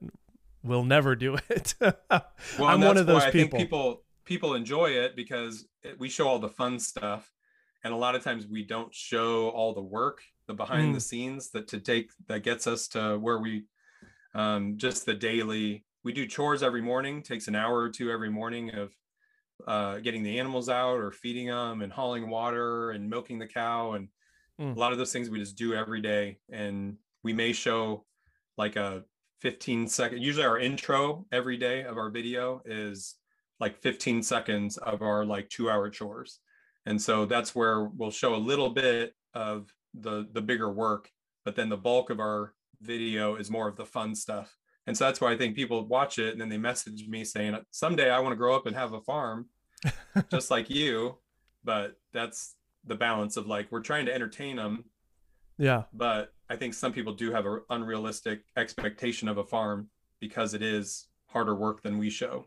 [0.63, 1.76] will never do it.
[1.80, 2.23] well,
[2.59, 3.28] I'm one of those people.
[3.28, 5.65] I think people people enjoy it because
[5.99, 7.32] we show all the fun stuff,
[7.86, 10.95] and a lot of times we don't show all the work, the behind mm.
[10.95, 13.65] the scenes that to take that gets us to where we
[14.33, 15.86] um, just the daily.
[16.03, 17.21] We do chores every morning.
[17.21, 18.91] Takes an hour or two every morning of
[19.67, 23.93] uh, getting the animals out or feeding them and hauling water and milking the cow
[23.93, 24.07] and
[24.59, 24.75] mm.
[24.75, 26.39] a lot of those things we just do every day.
[26.51, 28.03] And we may show
[28.57, 29.03] like a
[29.41, 33.13] 15 second usually our intro every day of our video is
[33.59, 36.39] like 15 seconds of our like two hour chores
[36.86, 41.09] and so that's where we'll show a little bit of the the bigger work
[41.45, 44.57] but then the bulk of our video is more of the fun stuff.
[44.88, 47.57] And so that's why i think people watch it and then they message me saying
[47.71, 49.47] someday i want to grow up and have a farm
[50.31, 51.17] just like you.
[51.63, 52.55] But that's
[52.86, 54.86] the balance of like we're trying to entertain them
[55.57, 55.83] yeah.
[55.93, 60.61] but I think some people do have an unrealistic expectation of a farm because it
[60.61, 62.45] is harder work than we show.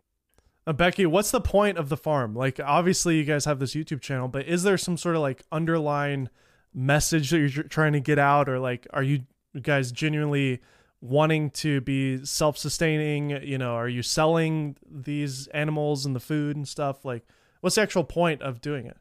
[0.69, 2.35] Uh, Becky, what's the point of the farm?
[2.35, 5.43] Like, obviously, you guys have this YouTube channel, but is there some sort of like
[5.51, 6.29] underlying
[6.75, 9.21] message that you're trying to get out, or like, are you
[9.63, 10.61] guys genuinely
[11.01, 13.31] wanting to be self-sustaining?
[13.43, 17.03] You know, are you selling these animals and the food and stuff?
[17.03, 17.27] Like,
[17.63, 18.99] what's the actual point of doing it?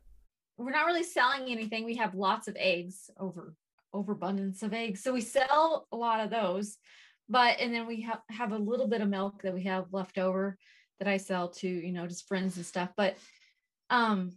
[0.57, 1.84] We're not really selling anything.
[1.84, 3.55] We have lots of eggs over
[3.93, 5.03] overabundance of eggs.
[5.03, 6.78] So we sell a lot of those.
[7.28, 10.18] But and then we have have a little bit of milk that we have left
[10.18, 10.57] over
[11.00, 12.89] that I sell to, you know, just friends and stuff.
[12.95, 13.18] But
[13.89, 14.32] um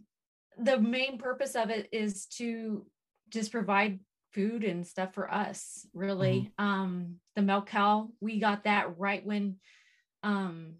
[0.57, 2.85] the main purpose of it is to
[3.29, 3.99] just provide
[4.33, 6.51] food and stuff for us, really.
[6.59, 6.65] Mm-hmm.
[6.65, 9.57] Um the milk cow, we got that right when
[10.23, 10.75] um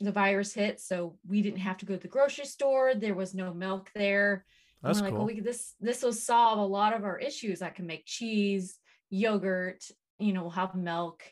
[0.00, 0.80] the virus hit.
[0.80, 2.94] So we didn't have to go to the grocery store.
[2.94, 4.44] There was no milk there.
[4.82, 5.18] That's like, cool.
[5.18, 7.62] well, we could, this this will solve a lot of our issues.
[7.62, 8.78] I can make cheese,
[9.10, 9.84] yogurt,
[10.18, 11.22] you know, we'll have milk.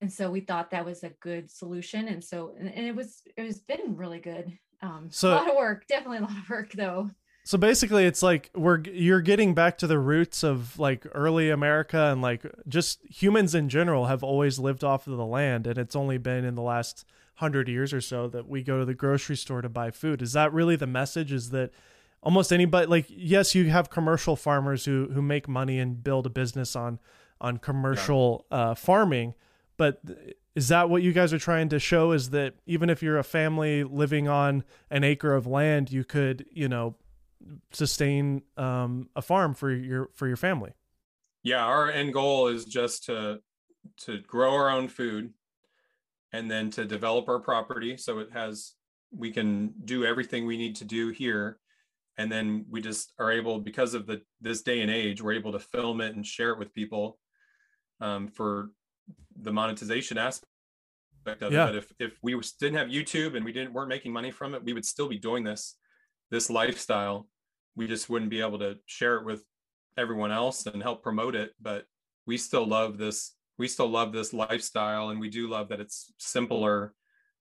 [0.00, 2.08] And so we thought that was a good solution.
[2.08, 4.56] And so and, and it was it was been really good.
[4.82, 7.10] Um so, a lot of work, definitely a lot of work though.
[7.46, 12.10] So basically it's like we're you're getting back to the roots of like early America
[12.10, 15.94] and like just humans in general have always lived off of the land and it's
[15.94, 17.04] only been in the last
[17.38, 20.22] 100 years or so that we go to the grocery store to buy food.
[20.22, 21.70] Is that really the message is that
[22.22, 26.30] almost anybody like yes you have commercial farmers who who make money and build a
[26.30, 26.98] business on
[27.40, 28.58] on commercial yeah.
[28.58, 29.34] uh, farming
[29.76, 30.00] but
[30.54, 33.24] is that what you guys are trying to show is that even if you're a
[33.24, 36.94] family living on an acre of land you could you know
[37.72, 40.72] sustain um, a farm for your for your family?
[41.42, 43.40] Yeah our end goal is just to
[43.98, 45.32] to grow our own food
[46.32, 47.96] and then to develop our property.
[47.96, 48.72] So it has
[49.16, 51.58] we can do everything we need to do here.
[52.18, 55.52] And then we just are able because of the this day and age we're able
[55.52, 57.18] to film it and share it with people
[58.00, 58.70] um, for
[59.36, 60.46] the monetization aspect
[61.40, 61.64] of yeah.
[61.64, 64.54] it but if if we didn't have youtube and we didn't weren't making money from
[64.54, 65.76] it we would still be doing this
[66.30, 67.26] this lifestyle
[67.76, 69.42] we just wouldn't be able to share it with
[69.96, 71.84] everyone else and help promote it but
[72.26, 76.12] we still love this we still love this lifestyle and we do love that it's
[76.18, 76.92] simpler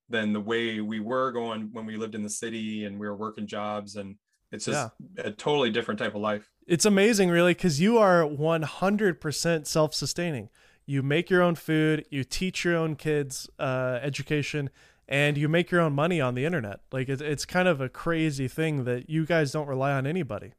[0.09, 3.15] than the way we were going when we lived in the city and we were
[3.15, 4.15] working jobs and
[4.53, 5.23] it's just yeah.
[5.25, 6.47] a totally different type of life.
[6.67, 10.49] It's amazing, really, because you are 100% self sustaining.
[10.85, 14.69] You make your own food, you teach your own kids uh, education,
[15.07, 16.81] and you make your own money on the internet.
[16.91, 20.53] Like it's it's kind of a crazy thing that you guys don't rely on anybody.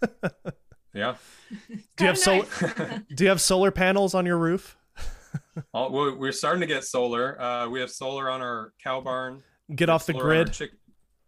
[0.92, 1.16] yeah.
[1.96, 2.46] Do you have solar?
[3.14, 4.76] do you have solar panels on your roof?
[5.72, 7.40] well, we're starting to get solar.
[7.40, 9.42] Uh, we have solar on our cow barn.
[9.74, 10.52] Get off the grid.
[10.52, 10.72] Chick-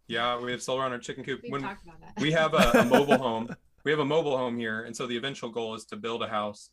[0.07, 1.41] yeah, we have solar on our chicken coop.
[1.43, 1.69] We when
[2.19, 5.17] we have a, a mobile home, we have a mobile home here, and so the
[5.17, 6.69] eventual goal is to build a house,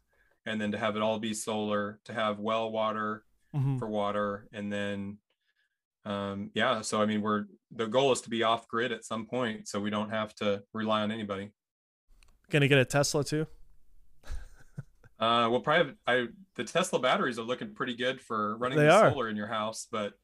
[0.46, 3.24] and then to have it all be solar, to have well water
[3.54, 3.78] mm-hmm.
[3.78, 5.18] for water, and then,
[6.04, 6.80] um, yeah.
[6.82, 9.80] So I mean, we're the goal is to be off grid at some point, so
[9.80, 11.52] we don't have to rely on anybody.
[12.50, 13.46] Gonna get a Tesla too.
[15.18, 16.26] Uh, well, probably I
[16.56, 19.10] the Tesla batteries are looking pretty good for running they the are.
[19.10, 20.14] solar in your house, but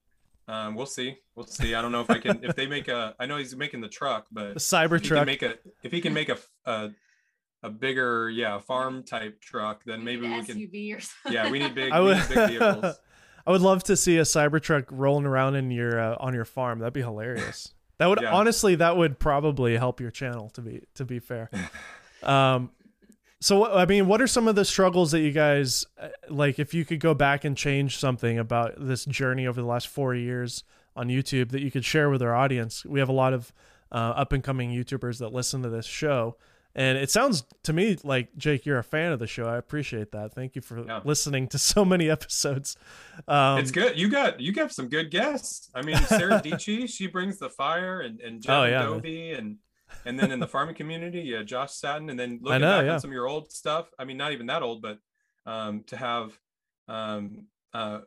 [0.48, 1.16] um, we'll see.
[1.36, 1.74] We'll see.
[1.74, 2.42] I don't know if I can.
[2.42, 5.24] if they make a, I know he's making the truck, but the Cybertruck.
[5.26, 5.54] Make a
[5.84, 6.90] if he can make a a,
[7.62, 10.58] a bigger, yeah, farm type truck, then maybe we can.
[10.58, 11.32] SUV or something.
[11.32, 11.92] Yeah, we need big.
[11.92, 12.96] I would, big vehicles.
[13.46, 16.78] I would love to see a Cybertruck rolling around in your uh, on your farm.
[16.78, 17.74] That'd be hilarious.
[17.98, 18.32] That would yeah.
[18.32, 20.48] honestly, that would probably help your channel.
[20.54, 21.50] To be to be fair.
[22.22, 22.70] Um,
[23.42, 26.58] so I mean, what are some of the struggles that you guys uh, like?
[26.58, 30.14] If you could go back and change something about this journey over the last four
[30.14, 30.64] years
[30.96, 33.52] on YouTube that you could share with our audience, we have a lot of
[33.92, 36.36] uh, up and coming YouTubers that listen to this show,
[36.74, 39.46] and it sounds to me like Jake, you're a fan of the show.
[39.46, 40.34] I appreciate that.
[40.34, 41.00] Thank you for yeah.
[41.04, 42.76] listening to so many episodes.
[43.26, 43.98] Um, it's good.
[43.98, 45.70] You got you got some good guests.
[45.74, 49.56] I mean, Sarah Dietschy, she brings the fire, and and Jen oh, yeah, Dovey, and
[50.04, 52.94] and then in the farming community, yeah, Josh Sattin, and then looking know, back yeah.
[52.94, 53.90] on some of your old stuff.
[53.98, 54.98] I mean, not even that old, but
[55.46, 56.38] um, to have,
[56.88, 58.00] um, uh,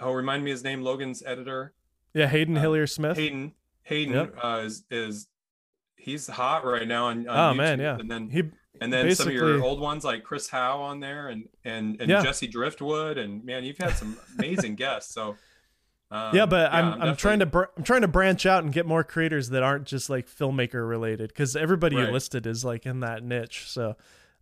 [0.00, 1.74] oh, remind me his name, Logan's editor.
[2.12, 3.16] Yeah, Hayden uh, Hillier Smith.
[3.16, 4.34] Hayden, Hayden yep.
[4.42, 5.28] uh, is is
[5.96, 7.56] he's hot right now on, on oh YouTube.
[7.56, 7.98] man, yeah.
[7.98, 8.42] And then he
[8.80, 12.10] and then some of your old ones like Chris Hau on there, and and and
[12.10, 12.22] yeah.
[12.22, 15.14] Jesse Driftwood, and man, you've had some amazing guests.
[15.14, 15.36] So
[16.10, 18.62] um, yeah, but yeah, I'm I'm, I'm trying to br- I'm trying to branch out
[18.62, 22.12] and get more creators that aren't just like filmmaker related because everybody right.
[22.12, 23.64] listed is like in that niche.
[23.66, 23.96] So,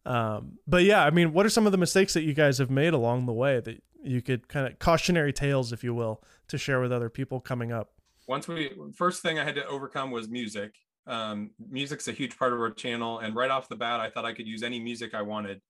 [0.05, 2.71] um, but yeah, I mean, what are some of the mistakes that you guys have
[2.71, 6.59] made along the way that you could kind of cautionary tales, if you will, to
[6.59, 7.93] share with other people coming up?
[8.27, 10.75] Once we first thing I had to overcome was music.
[11.07, 14.25] Um, music's a huge part of our channel, and right off the bat, I thought
[14.25, 15.61] I could use any music I wanted.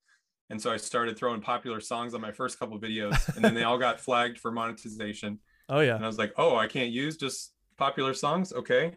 [0.51, 3.63] And so I started throwing popular songs on my first couple videos, and then they
[3.63, 5.39] all got flagged for monetization.
[5.69, 5.95] Oh yeah.
[5.95, 8.53] And I was like, oh, I can't use just popular songs.
[8.53, 8.93] Okay.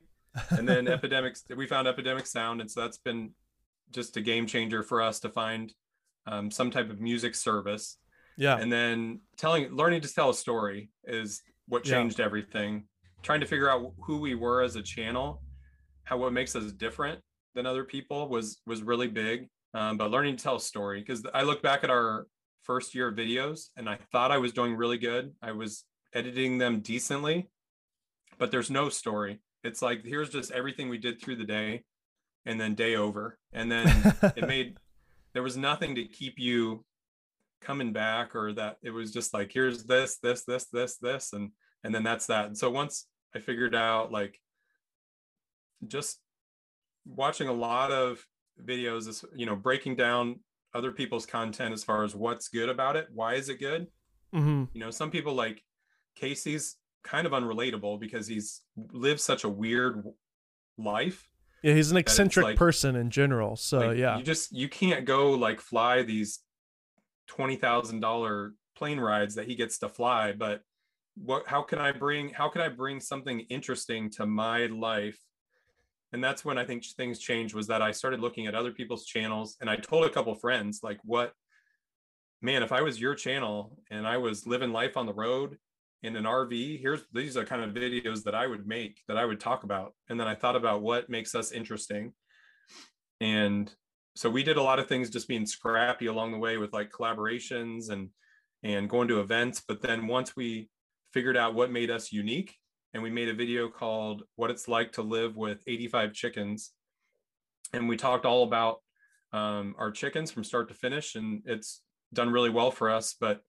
[0.50, 3.32] And then epidemics, we found epidemic sound, and so that's been
[3.92, 5.74] just a game changer for us to find
[6.28, 7.98] um, some type of music service.
[8.38, 8.58] Yeah.
[8.58, 12.26] And then telling, learning to tell a story is what changed yeah.
[12.26, 12.86] everything.
[13.24, 15.42] Trying to figure out who we were as a channel,
[16.06, 17.20] how what makes us different
[17.56, 19.48] than other people was was really big.
[19.74, 22.28] Um, but learning to tell a story because I look back at our
[22.64, 25.34] first year of videos and I thought I was doing really good.
[25.42, 25.84] I was
[26.14, 27.50] editing them decently,
[28.38, 29.42] but there's no story.
[29.64, 31.84] It's like here's just everything we did through the day
[32.46, 33.38] and then day over.
[33.52, 34.78] And then it made
[35.34, 36.86] there was nothing to keep you
[37.62, 41.52] coming back or that it was just like here's this, this, this, this, this, and
[41.84, 42.46] and then that's that.
[42.46, 44.40] And so once I figured out like
[45.88, 46.20] just
[47.06, 48.26] watching a lot of
[48.64, 50.40] videos is you know breaking down
[50.74, 53.88] other people's content as far as what's good about it why is it good
[54.34, 54.64] mm-hmm.
[54.74, 55.62] you know some people like
[56.16, 58.62] Casey's kind of unrelatable because he's
[58.92, 60.04] lived such a weird
[60.78, 61.30] life.
[61.64, 63.56] Yeah, he's an eccentric like, person in general.
[63.56, 66.40] So like, yeah, you just you can't go like fly these
[67.28, 70.34] twenty thousand dollar plane rides that he gets to fly.
[70.34, 70.62] But
[71.16, 71.48] what?
[71.48, 72.30] How can I bring?
[72.30, 75.18] How can I bring something interesting to my life?
[76.14, 77.56] And that's when I think things changed.
[77.56, 80.82] Was that I started looking at other people's channels, and I told a couple friends
[80.84, 81.34] like, "What,
[82.42, 82.64] man?
[82.64, 85.58] If I was your channel and I was living life on the road
[86.04, 89.26] in an RV, here's these are kind of videos that I would make that I
[89.26, 89.94] would talk about.
[90.10, 92.14] And then I thought about what makes us interesting.
[93.20, 93.74] And
[94.16, 96.92] so we did a lot of things just being scrappy along the way with like
[96.92, 98.10] collaborations and
[98.64, 99.62] and going to events.
[99.68, 100.70] But then once we
[101.14, 102.56] figured out what made us unique,
[102.96, 106.72] and we made a video called What It's Like to Live with 85 Chickens.
[107.74, 108.78] And we talked all about
[109.34, 111.82] um, our chickens from start to finish, and it's
[112.14, 113.14] done really well for us.
[113.20, 113.42] But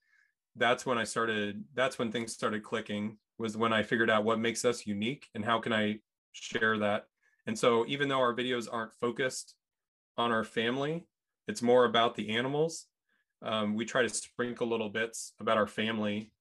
[0.57, 4.41] that's when I started, that's when things started clicking, was when I figured out what
[4.41, 6.01] makes us unique and how can I
[6.33, 7.05] share that.
[7.47, 9.55] And so even though our videos aren't focused
[10.19, 11.07] on our family,
[11.47, 12.87] it's more about the animals.
[13.43, 16.33] Um, we try to sprinkle little bits about our family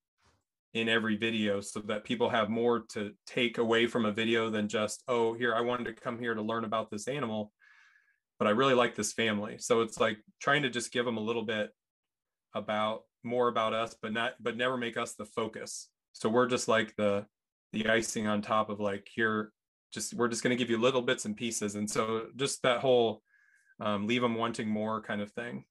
[0.75, 4.67] in every video so that people have more to take away from a video than
[4.67, 7.53] just, oh, here, I wanted to come here to learn about this animal,
[8.37, 9.55] but I really like this family.
[9.57, 11.71] So it's like trying to just give them a little bit
[12.53, 15.87] about more about us, but not but never make us the focus.
[16.11, 17.25] So we're just like the
[17.71, 19.53] the icing on top of like here
[19.93, 22.79] just we're just going to give you little bits and pieces and so just that
[22.79, 23.21] whole
[23.79, 25.65] um, leave them wanting more kind of thing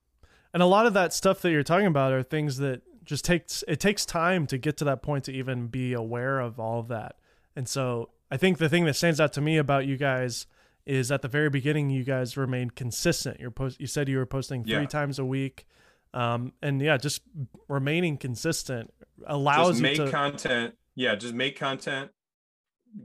[0.52, 3.64] and a lot of that stuff that you're talking about are things that just takes
[3.68, 6.88] it takes time to get to that point to even be aware of all of
[6.88, 7.16] that.
[7.56, 10.46] And so i think the thing that stands out to me about you guys
[10.86, 13.40] is at the very beginning you guys remained consistent.
[13.40, 14.86] You're post you said you were posting three yeah.
[14.86, 15.66] times a week.
[16.12, 17.22] Um, and yeah just
[17.68, 18.92] remaining consistent
[19.26, 20.74] allows just make you to content.
[20.94, 22.10] Yeah just make content.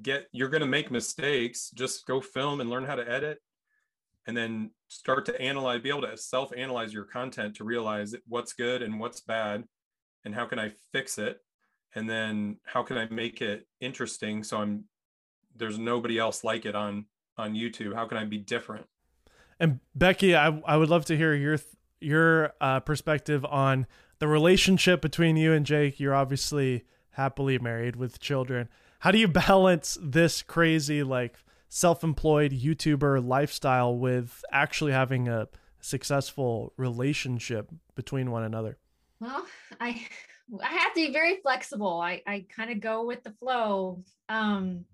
[0.01, 1.71] Get you're going to make mistakes.
[1.71, 3.39] Just go film and learn how to edit
[4.27, 8.53] and then start to analyze be able to self analyze your content to realize what's
[8.53, 9.63] good and what's bad
[10.25, 11.41] and how can i fix it?
[11.95, 14.85] And then how can i make it interesting so i'm
[15.55, 17.05] there's nobody else like it on
[17.37, 17.95] on youtube?
[17.95, 18.85] How can i be different?
[19.59, 21.57] And becky i, I would love to hear your
[22.01, 23.85] your uh, perspective on
[24.19, 25.99] the relationship between you and jake.
[25.99, 28.69] You're obviously happily married with children.
[28.99, 31.37] How do you balance this crazy like
[31.69, 35.47] self-employed YouTuber lifestyle with actually having a
[35.79, 38.77] successful relationship between one another?
[39.19, 39.45] Well,
[39.79, 40.05] I
[40.63, 41.99] I have to be very flexible.
[41.99, 44.03] I I kind of go with the flow.
[44.27, 44.85] Um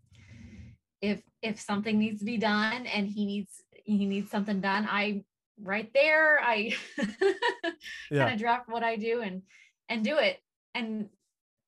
[1.02, 5.24] if if something needs to be done and he needs he needs something done, I
[5.62, 6.76] right there I
[8.10, 9.44] kind of drop what I do and
[9.90, 10.40] and do it.
[10.74, 11.10] And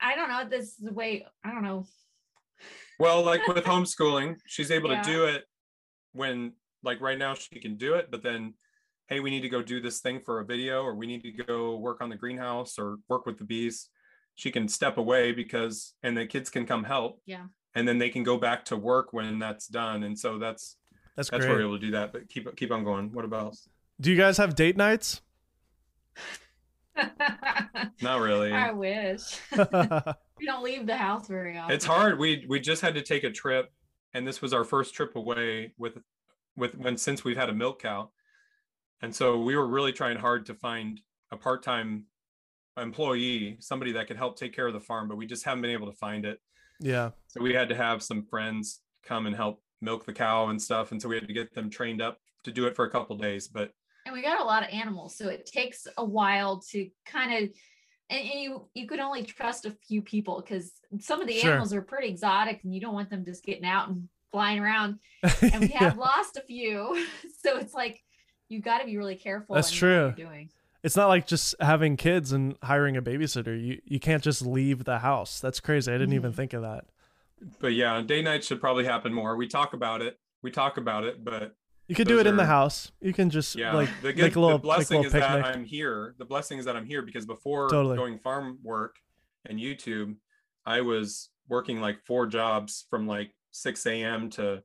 [0.01, 1.85] I don't know, this is the way I don't know
[2.99, 5.01] well, like with homeschooling, she's able yeah.
[5.01, 5.45] to do it
[6.13, 6.53] when,
[6.83, 8.53] like right now, she can do it, but then,
[9.07, 11.31] hey, we need to go do this thing for a video, or we need to
[11.31, 13.89] go work on the greenhouse or work with the bees.
[14.35, 17.21] She can step away because, and the kids can come help.
[17.25, 17.45] Yeah.
[17.73, 20.03] And then they can go back to work when that's done.
[20.03, 20.77] And so that's,
[21.15, 22.11] that's, that's where we're able to do that.
[22.11, 23.11] But keep, keep on going.
[23.13, 23.55] What about?
[23.99, 25.21] Do you guys have date nights?
[28.01, 28.51] Not really.
[28.51, 29.21] I wish.
[30.39, 31.75] we don't leave the house very often.
[31.75, 32.19] It's hard.
[32.19, 33.71] We we just had to take a trip,
[34.13, 35.97] and this was our first trip away with
[36.55, 38.11] with when since we've had a milk cow,
[39.01, 40.99] and so we were really trying hard to find
[41.31, 42.05] a part time
[42.77, 45.71] employee, somebody that could help take care of the farm, but we just haven't been
[45.71, 46.39] able to find it.
[46.79, 47.11] Yeah.
[47.27, 50.91] So we had to have some friends come and help milk the cow and stuff,
[50.91, 53.17] and so we had to get them trained up to do it for a couple
[53.17, 53.71] days, but
[54.07, 57.49] and we got a lot of animals so it takes a while to kind of
[58.09, 61.51] and, and you you could only trust a few people because some of the sure.
[61.51, 64.99] animals are pretty exotic and you don't want them just getting out and flying around
[65.41, 67.05] and we have lost a few
[67.43, 68.01] so it's like
[68.49, 70.49] you got to be really careful that's true doing
[70.83, 74.83] it's not like just having kids and hiring a babysitter you you can't just leave
[74.83, 76.15] the house that's crazy i didn't mm-hmm.
[76.15, 76.85] even think of that
[77.59, 81.03] but yeah day night should probably happen more we talk about it we talk about
[81.03, 81.55] it but
[81.87, 82.91] you could do it are, in the house.
[82.99, 83.73] You can just yeah.
[83.73, 85.21] like the good, make a little, the blessing is picnic.
[85.21, 86.15] that I'm here.
[86.17, 87.95] The blessing is that I'm here because before totally.
[87.95, 88.97] going farm work
[89.45, 90.15] and YouTube,
[90.65, 94.29] I was working like four jobs from like 6 a.m.
[94.31, 94.63] to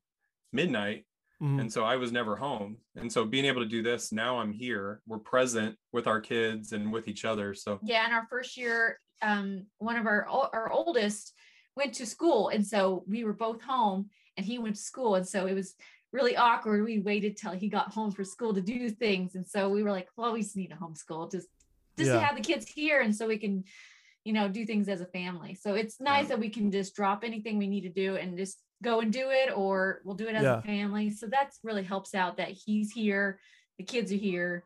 [0.53, 1.05] midnight.
[1.43, 1.61] Mm-hmm.
[1.61, 2.76] And so I was never home.
[2.95, 5.01] And so being able to do this, now I'm here.
[5.09, 7.53] We're present with our kids and with each other.
[7.53, 11.34] So yeah, in our first year, um, one of our our oldest
[11.76, 12.51] went to school.
[12.51, 15.16] And so we were both home and he went to school.
[15.16, 15.74] And so it was
[16.12, 16.84] really awkward.
[16.84, 19.34] We waited till he got home for school to do things.
[19.34, 21.49] And so we were like, well, we just need a homeschool just
[21.99, 22.14] just yeah.
[22.14, 23.64] to have the kids here and so we can,
[24.24, 25.55] you know, do things as a family.
[25.55, 26.28] So it's nice yeah.
[26.28, 29.30] that we can just drop anything we need to do and just go and do
[29.30, 30.59] it or we'll do it as yeah.
[30.59, 31.11] a family.
[31.11, 33.39] So that's really helps out that he's here,
[33.78, 34.64] the kids are here,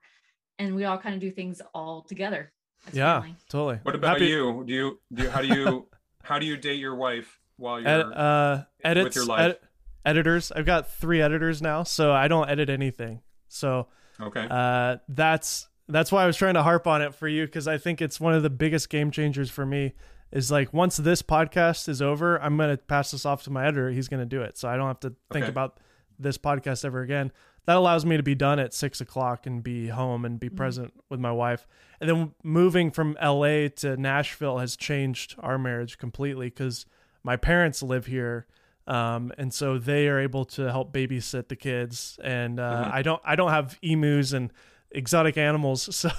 [0.58, 2.52] and we all kind of do things all together.
[2.92, 3.36] Yeah, family.
[3.48, 3.78] totally.
[3.82, 4.64] What about Happy- you?
[4.66, 5.86] Do you do you, how do you
[6.22, 9.40] how do you date your wife while you're Ed, uh, edits, with your life?
[9.40, 9.58] Ed-
[10.04, 10.52] editors.
[10.52, 13.20] I've got three editors now, so I don't edit anything.
[13.48, 13.88] So
[14.20, 17.68] okay, uh, that's that's why I was trying to harp on it for you because
[17.68, 19.94] I think it's one of the biggest game changers for me.
[20.32, 23.90] Is like once this podcast is over, I'm gonna pass this off to my editor.
[23.90, 25.50] He's gonna do it, so I don't have to think okay.
[25.50, 25.78] about
[26.18, 27.32] this podcast ever again.
[27.66, 30.56] That allows me to be done at six o'clock and be home and be mm-hmm.
[30.56, 31.66] present with my wife.
[32.00, 36.86] And then moving from LA to Nashville has changed our marriage completely because
[37.24, 38.46] my parents live here
[38.86, 42.18] um, and so they are able to help babysit the kids.
[42.22, 42.94] And uh, mm-hmm.
[42.94, 44.52] I don't I don't have emus and
[44.90, 46.10] exotic animals, so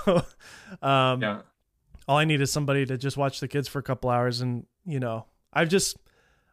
[0.82, 1.42] um, yeah.
[2.08, 4.42] All I need is somebody to just watch the kids for a couple hours.
[4.42, 5.98] And you know, I've just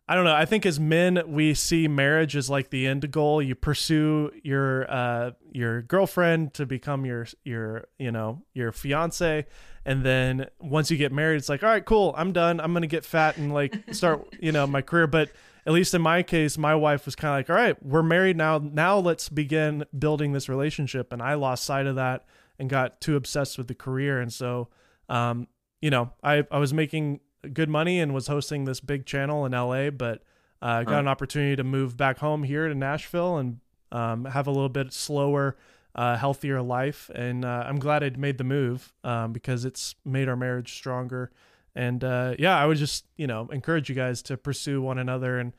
[0.06, 0.34] I don't know.
[0.34, 3.40] I think as men, we see marriage as like the end goal.
[3.40, 9.46] You pursue your uh, your girlfriend to become your your you know your fiance,
[9.84, 12.14] and then once you get married, it's like all right, cool.
[12.18, 12.60] I'm done.
[12.60, 15.06] I'm gonna get fat and like start you know my career.
[15.06, 15.30] But
[15.66, 18.36] at least in my case, my wife was kind of like, all right, we're married
[18.36, 18.58] now.
[18.58, 21.12] Now let's begin building this relationship.
[21.12, 22.26] And I lost sight of that
[22.58, 24.20] and got too obsessed with the career.
[24.20, 24.68] And so,
[25.08, 25.48] um,
[25.80, 27.20] you know, I, I was making
[27.52, 30.22] good money and was hosting this big channel in LA, but
[30.62, 31.00] uh, got huh.
[31.00, 33.60] an opportunity to move back home here to Nashville and
[33.92, 35.56] um, have a little bit slower,
[35.94, 37.10] uh, healthier life.
[37.14, 41.30] And uh, I'm glad I made the move um, because it's made our marriage stronger.
[41.74, 45.38] And uh, yeah, I would just you know encourage you guys to pursue one another
[45.38, 45.52] and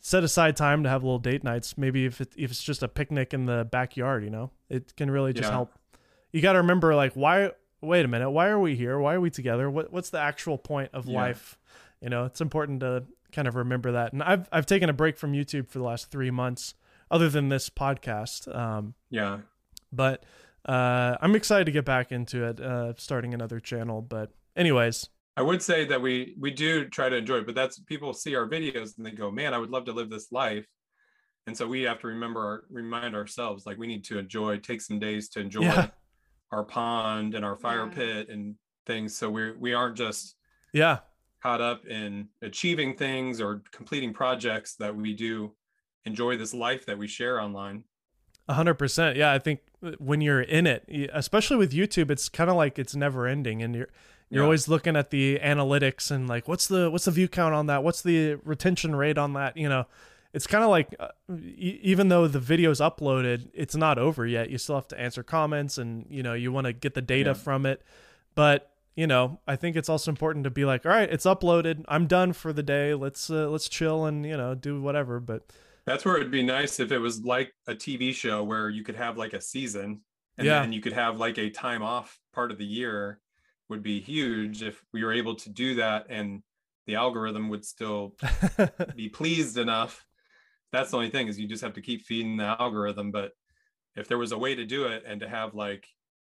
[0.00, 1.78] set aside time to have little date nights.
[1.78, 5.10] Maybe if it, if it's just a picnic in the backyard, you know, it can
[5.10, 5.52] really just yeah.
[5.52, 5.72] help.
[6.32, 7.52] You got to remember like why
[7.84, 8.98] wait a minute, why are we here?
[8.98, 9.70] Why are we together?
[9.70, 11.20] What what's the actual point of yeah.
[11.20, 11.58] life?
[12.00, 14.12] You know, it's important to kind of remember that.
[14.12, 16.74] And I've I've taken a break from YouTube for the last 3 months
[17.10, 18.54] other than this podcast.
[18.54, 19.38] Um yeah.
[19.92, 20.24] But
[20.64, 25.42] uh I'm excited to get back into it uh starting another channel, but anyways, I
[25.42, 28.48] would say that we we do try to enjoy it, but that's people see our
[28.48, 30.66] videos and they go, "Man, I would love to live this life."
[31.46, 34.80] And so we have to remember our, remind ourselves like we need to enjoy, take
[34.80, 35.88] some days to enjoy yeah.
[36.54, 37.94] Our pond and our fire yeah.
[37.94, 38.54] pit and
[38.86, 39.16] things.
[39.16, 40.36] So we we aren't just
[40.72, 40.98] yeah
[41.42, 45.52] caught up in achieving things or completing projects that we do
[46.06, 47.84] enjoy this life that we share online.
[48.48, 49.16] A hundred percent.
[49.16, 52.78] Yeah, I think uh, when you're in it, especially with YouTube, it's kind of like
[52.78, 53.88] it's never ending, and you're
[54.30, 54.44] you're yeah.
[54.44, 57.82] always looking at the analytics and like what's the what's the view count on that?
[57.82, 59.56] What's the retention rate on that?
[59.56, 59.86] You know,
[60.34, 64.50] it's kind of like uh, e- even though the video's uploaded, it's not over yet.
[64.50, 67.30] You still have to answer comments and you know, you want to get the data
[67.30, 67.34] yeah.
[67.34, 67.82] from it.
[68.34, 71.84] But, you know, I think it's also important to be like, all right, it's uploaded.
[71.86, 72.94] I'm done for the day.
[72.94, 75.52] Let's uh, let's chill and, you know, do whatever, but
[75.86, 78.96] that's where it'd be nice if it was like a TV show where you could
[78.96, 80.00] have like a season
[80.36, 80.60] and yeah.
[80.60, 83.20] then you could have like a time off part of the year
[83.68, 86.42] would be huge if we were able to do that and
[86.86, 88.14] the algorithm would still
[88.96, 90.04] be pleased enough
[90.74, 93.32] that's the only thing is you just have to keep feeding the algorithm but
[93.96, 95.86] if there was a way to do it and to have like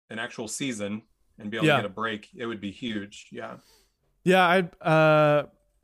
[0.09, 1.01] an actual season
[1.39, 1.77] and be able yeah.
[1.77, 3.55] to get a break it would be huge yeah
[4.23, 5.43] yeah i uh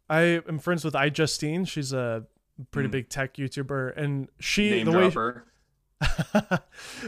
[0.10, 1.68] i am friends with iJustine.
[1.68, 2.26] she's a
[2.72, 2.94] pretty mm.
[2.94, 5.46] big tech youtuber and she Name the dropper.
[6.02, 6.58] way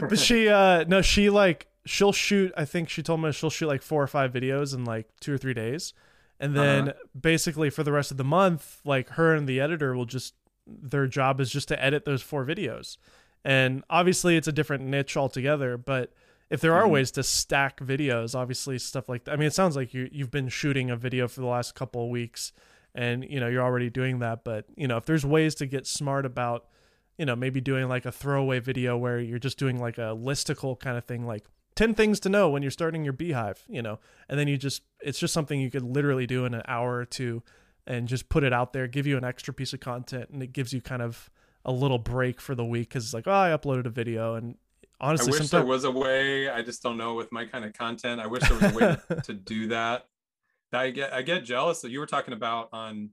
[0.00, 3.66] but she uh no she like she'll shoot i think she told me she'll shoot
[3.66, 5.94] like four or five videos in like two or three days
[6.38, 6.98] and then uh-huh.
[7.18, 10.34] basically for the rest of the month like her and the editor will just
[10.66, 12.96] their job is just to edit those four videos
[13.44, 16.12] and obviously it's a different niche altogether but
[16.50, 16.92] if there are mm-hmm.
[16.92, 20.30] ways to stack videos obviously stuff like that i mean it sounds like you, you've
[20.30, 22.52] been shooting a video for the last couple of weeks
[22.94, 25.86] and you know you're already doing that but you know if there's ways to get
[25.86, 26.66] smart about
[27.18, 30.78] you know maybe doing like a throwaway video where you're just doing like a listicle
[30.78, 31.44] kind of thing like
[31.74, 33.98] 10 things to know when you're starting your beehive, you know,
[34.28, 37.04] and then you just, it's just something you could literally do in an hour or
[37.04, 37.42] two
[37.86, 40.30] and just put it out there, give you an extra piece of content.
[40.30, 41.30] And it gives you kind of
[41.64, 44.34] a little break for the week because it's like, oh, I uploaded a video.
[44.34, 44.56] And
[45.00, 46.48] honestly, I wish there was a way.
[46.48, 48.20] I just don't know with my kind of content.
[48.20, 50.06] I wish there was a way to, do that.
[50.72, 53.10] I get, I get jealous that you were talking about on,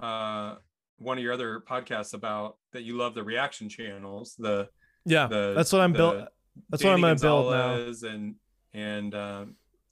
[0.00, 0.56] uh,
[0.98, 4.66] one of your other podcasts about that you love the reaction channels the
[5.04, 6.26] yeah the, that's what i'm built
[6.70, 8.08] that's Danny what I'm gonna build now.
[8.08, 8.34] And
[8.72, 9.44] and uh,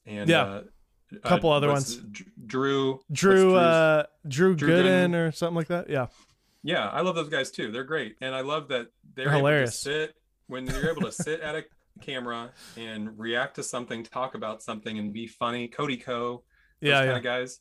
[0.07, 0.62] and yeah, uh,
[1.22, 2.00] a couple uh, other ones.
[2.46, 5.88] Drew, Drew, uh, Drew, Drew Gooden, Gooden or something like that.
[5.88, 6.06] Yeah,
[6.62, 7.70] yeah, I love those guys too.
[7.70, 9.80] They're great, and I love that they're, they're hilarious.
[9.80, 10.14] sit
[10.46, 11.64] when you're able to sit at a
[12.00, 15.68] camera and react to something, talk about something, and be funny.
[15.68, 16.42] Cody Ko,
[16.80, 17.16] yeah, kind yeah.
[17.16, 17.60] of guys.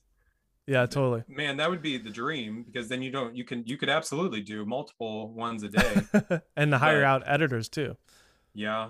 [0.66, 1.24] Yeah, totally.
[1.28, 4.42] Man, that would be the dream because then you don't you can you could absolutely
[4.42, 6.02] do multiple ones a day
[6.56, 7.98] and the hire but, out editors too
[8.54, 8.90] yeah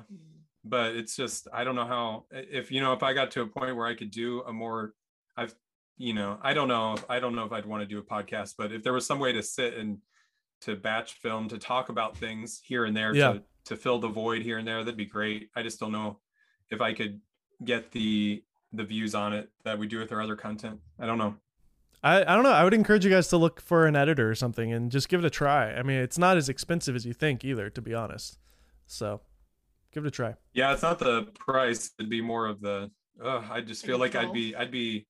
[0.64, 3.48] but it's just i don't know how if you know if i got to a
[3.48, 4.94] point where i could do a more
[5.38, 5.54] i've
[5.98, 8.56] you know i don't know i don't know if i'd want to do a podcast
[8.58, 9.98] but if there was some way to sit and
[10.62, 13.34] to batch film to talk about things here and there yeah.
[13.34, 16.20] to to fill the void here and there that'd be great i just don't know
[16.70, 17.20] if i could
[17.64, 21.18] get the the views on it that we do with our other content i don't
[21.18, 21.36] know
[22.06, 22.52] I, I don't know.
[22.52, 25.24] I would encourage you guys to look for an editor or something and just give
[25.24, 25.72] it a try.
[25.72, 28.40] I mean, it's not as expensive as you think either, to be honest.
[28.86, 29.22] So
[29.94, 30.36] give it a try.
[30.54, 31.92] Yeah, it's not the price.
[32.00, 32.92] It'd be more of the.
[33.24, 35.08] Uh, I just feel like I'd be I'd be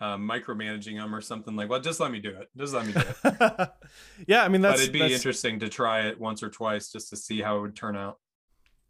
[0.00, 1.68] uh, micromanaging them or something like.
[1.68, 2.48] Well, just let me do it.
[2.56, 3.70] Just let me do it.
[4.26, 4.74] yeah, I mean that's.
[4.74, 5.14] But it'd be that's...
[5.14, 8.18] interesting to try it once or twice just to see how it would turn out.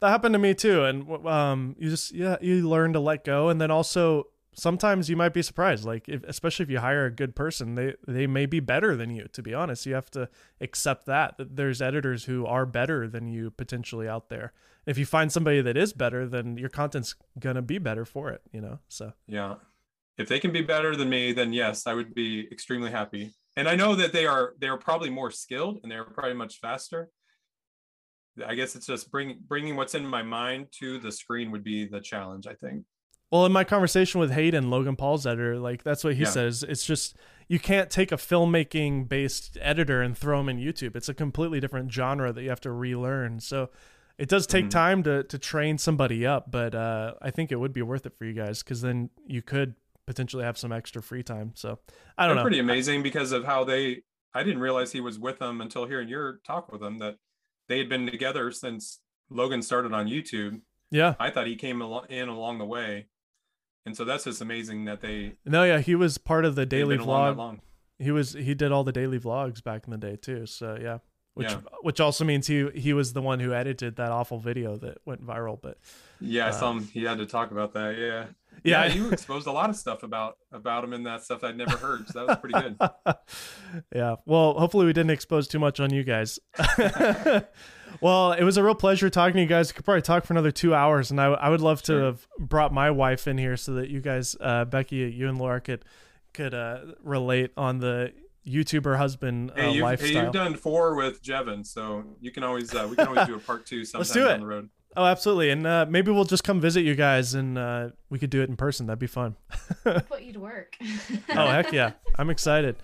[0.01, 3.49] That happened to me too, and um, you just yeah you learn to let go,
[3.49, 4.25] and then also
[4.55, 7.93] sometimes you might be surprised like if, especially if you hire a good person they
[8.07, 9.85] they may be better than you to be honest.
[9.85, 10.29] You have to
[10.61, 14.53] accept that that there's editors who are better than you potentially out there.
[14.85, 18.29] If you find somebody that is better then your content's going to be better for
[18.29, 19.13] it you know so.
[19.27, 19.55] Yeah.
[20.17, 23.33] If they can be better than me then yes i would be extremely happy.
[23.55, 26.59] And i know that they are they are probably more skilled and they're probably much
[26.59, 27.09] faster.
[28.45, 31.85] I guess it's just bringing bringing what's in my mind to the screen would be
[31.85, 32.83] the challenge i think
[33.33, 36.29] Well, in my conversation with Hayden, Logan Paul's editor, like that's what he yeah.
[36.29, 36.61] says.
[36.61, 40.95] It's just you can't take a filmmaking based editor and throw him in YouTube.
[40.95, 43.39] It's a completely different genre that you have to relearn.
[43.39, 43.71] So
[44.19, 44.69] it does take mm-hmm.
[44.69, 48.15] time to to train somebody up, but uh, I think it would be worth it
[48.15, 49.73] for you guys because then you could
[50.05, 51.53] potentially have some extra free time.
[51.55, 51.79] So
[52.15, 52.47] I don't They're know.
[52.47, 54.03] Pretty amazing because of how they.
[54.35, 57.17] I didn't realize he was with them until hearing your talk with them that
[57.67, 58.99] they had been together since
[59.31, 60.61] Logan started on YouTube.
[60.91, 63.07] Yeah, I thought he came in along the way,
[63.85, 65.33] and so that's just amazing that they.
[65.45, 67.59] No, yeah, he was part of the daily vlog.
[67.99, 70.45] He was he did all the daily vlogs back in the day too.
[70.45, 70.99] So yeah,
[71.33, 71.59] which yeah.
[71.81, 75.25] which also means he he was the one who edited that awful video that went
[75.25, 75.59] viral.
[75.61, 75.77] But
[76.19, 76.87] yeah, uh, I saw him.
[76.87, 77.97] He had to talk about that.
[77.97, 78.25] Yeah.
[78.63, 81.57] Yeah, yeah you exposed a lot of stuff about about him and that stuff I'd
[81.57, 82.07] never heard.
[82.07, 82.77] So that was pretty good.
[83.95, 84.15] yeah.
[84.25, 86.39] Well, hopefully we didn't expose too much on you guys.
[88.01, 89.71] well, it was a real pleasure talking to you guys.
[89.71, 92.27] We could probably talk for another two hours, and I I would love to have
[92.39, 95.85] brought my wife in here so that you guys, uh, Becky, you and Laura could
[96.33, 98.13] could uh, relate on the
[98.47, 100.09] YouTuber husband uh, hey, you've, lifestyle.
[100.09, 103.35] Hey, you've done four with Jevin, so you can always uh, we can always do
[103.35, 104.29] a part two sometime Let's do it.
[104.29, 104.69] down the road.
[104.95, 108.29] Oh, absolutely, and uh, maybe we'll just come visit you guys, and uh, we could
[108.29, 108.85] do it in person.
[108.85, 109.35] That'd be fun.
[109.83, 110.77] Put you to work.
[111.29, 112.75] oh heck yeah, I'm excited.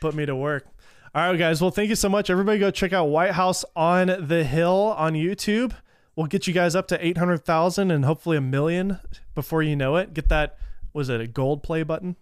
[0.00, 0.66] Put me to work.
[1.14, 1.60] All right, guys.
[1.60, 2.30] Well, thank you so much.
[2.30, 5.74] Everybody, go check out White House on the Hill on YouTube.
[6.16, 8.98] We'll get you guys up to eight hundred thousand and hopefully a million
[9.34, 10.14] before you know it.
[10.14, 10.56] Get that
[10.94, 12.16] was it a gold play button?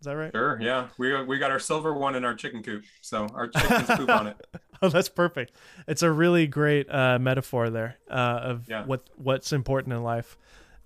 [0.00, 0.32] Is that right?
[0.34, 0.58] Sure.
[0.60, 0.88] Yeah.
[0.98, 2.84] We got, we got our silver one in our chicken coop.
[3.00, 4.36] So our chickens poop on it.
[4.82, 5.52] Oh, that's perfect.
[5.88, 8.84] It's a really great uh, metaphor there uh, of yeah.
[8.84, 10.36] what what's important in life.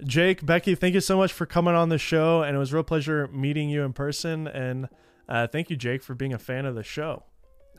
[0.05, 2.77] Jake, Becky, thank you so much for coming on the show, and it was a
[2.77, 4.47] real pleasure meeting you in person.
[4.47, 4.89] And
[5.29, 7.25] uh, thank you, Jake, for being a fan of the show.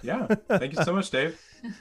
[0.02, 1.40] Yeah, thank you so much, Dave.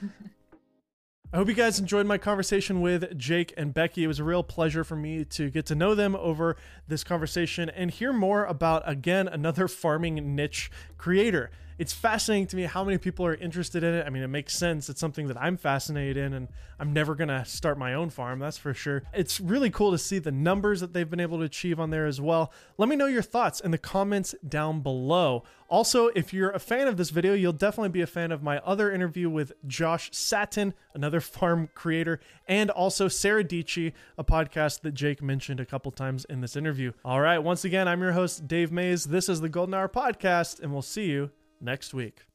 [1.33, 4.03] I hope you guys enjoyed my conversation with Jake and Becky.
[4.03, 6.57] It was a real pleasure for me to get to know them over
[6.89, 11.49] this conversation and hear more about, again, another farming niche creator
[11.81, 14.05] it's fascinating to me how many people are interested in it.
[14.05, 14.87] I mean, it makes sense.
[14.87, 16.47] It's something that I'm fascinated in, and
[16.79, 19.01] I'm never going to start my own farm, that's for sure.
[19.15, 22.05] It's really cool to see the numbers that they've been able to achieve on there
[22.05, 22.53] as well.
[22.77, 25.43] Let me know your thoughts in the comments down below.
[25.69, 28.59] Also, if you're a fan of this video, you'll definitely be a fan of my
[28.59, 34.93] other interview with Josh Sattin, another farm creator, and also Sarah Dietschy, a podcast that
[34.93, 36.91] Jake mentioned a couple times in this interview.
[37.03, 39.05] All right, once again, I'm your host, Dave Maze.
[39.05, 42.25] This is the Golden Hour Podcast, and we'll see you next week.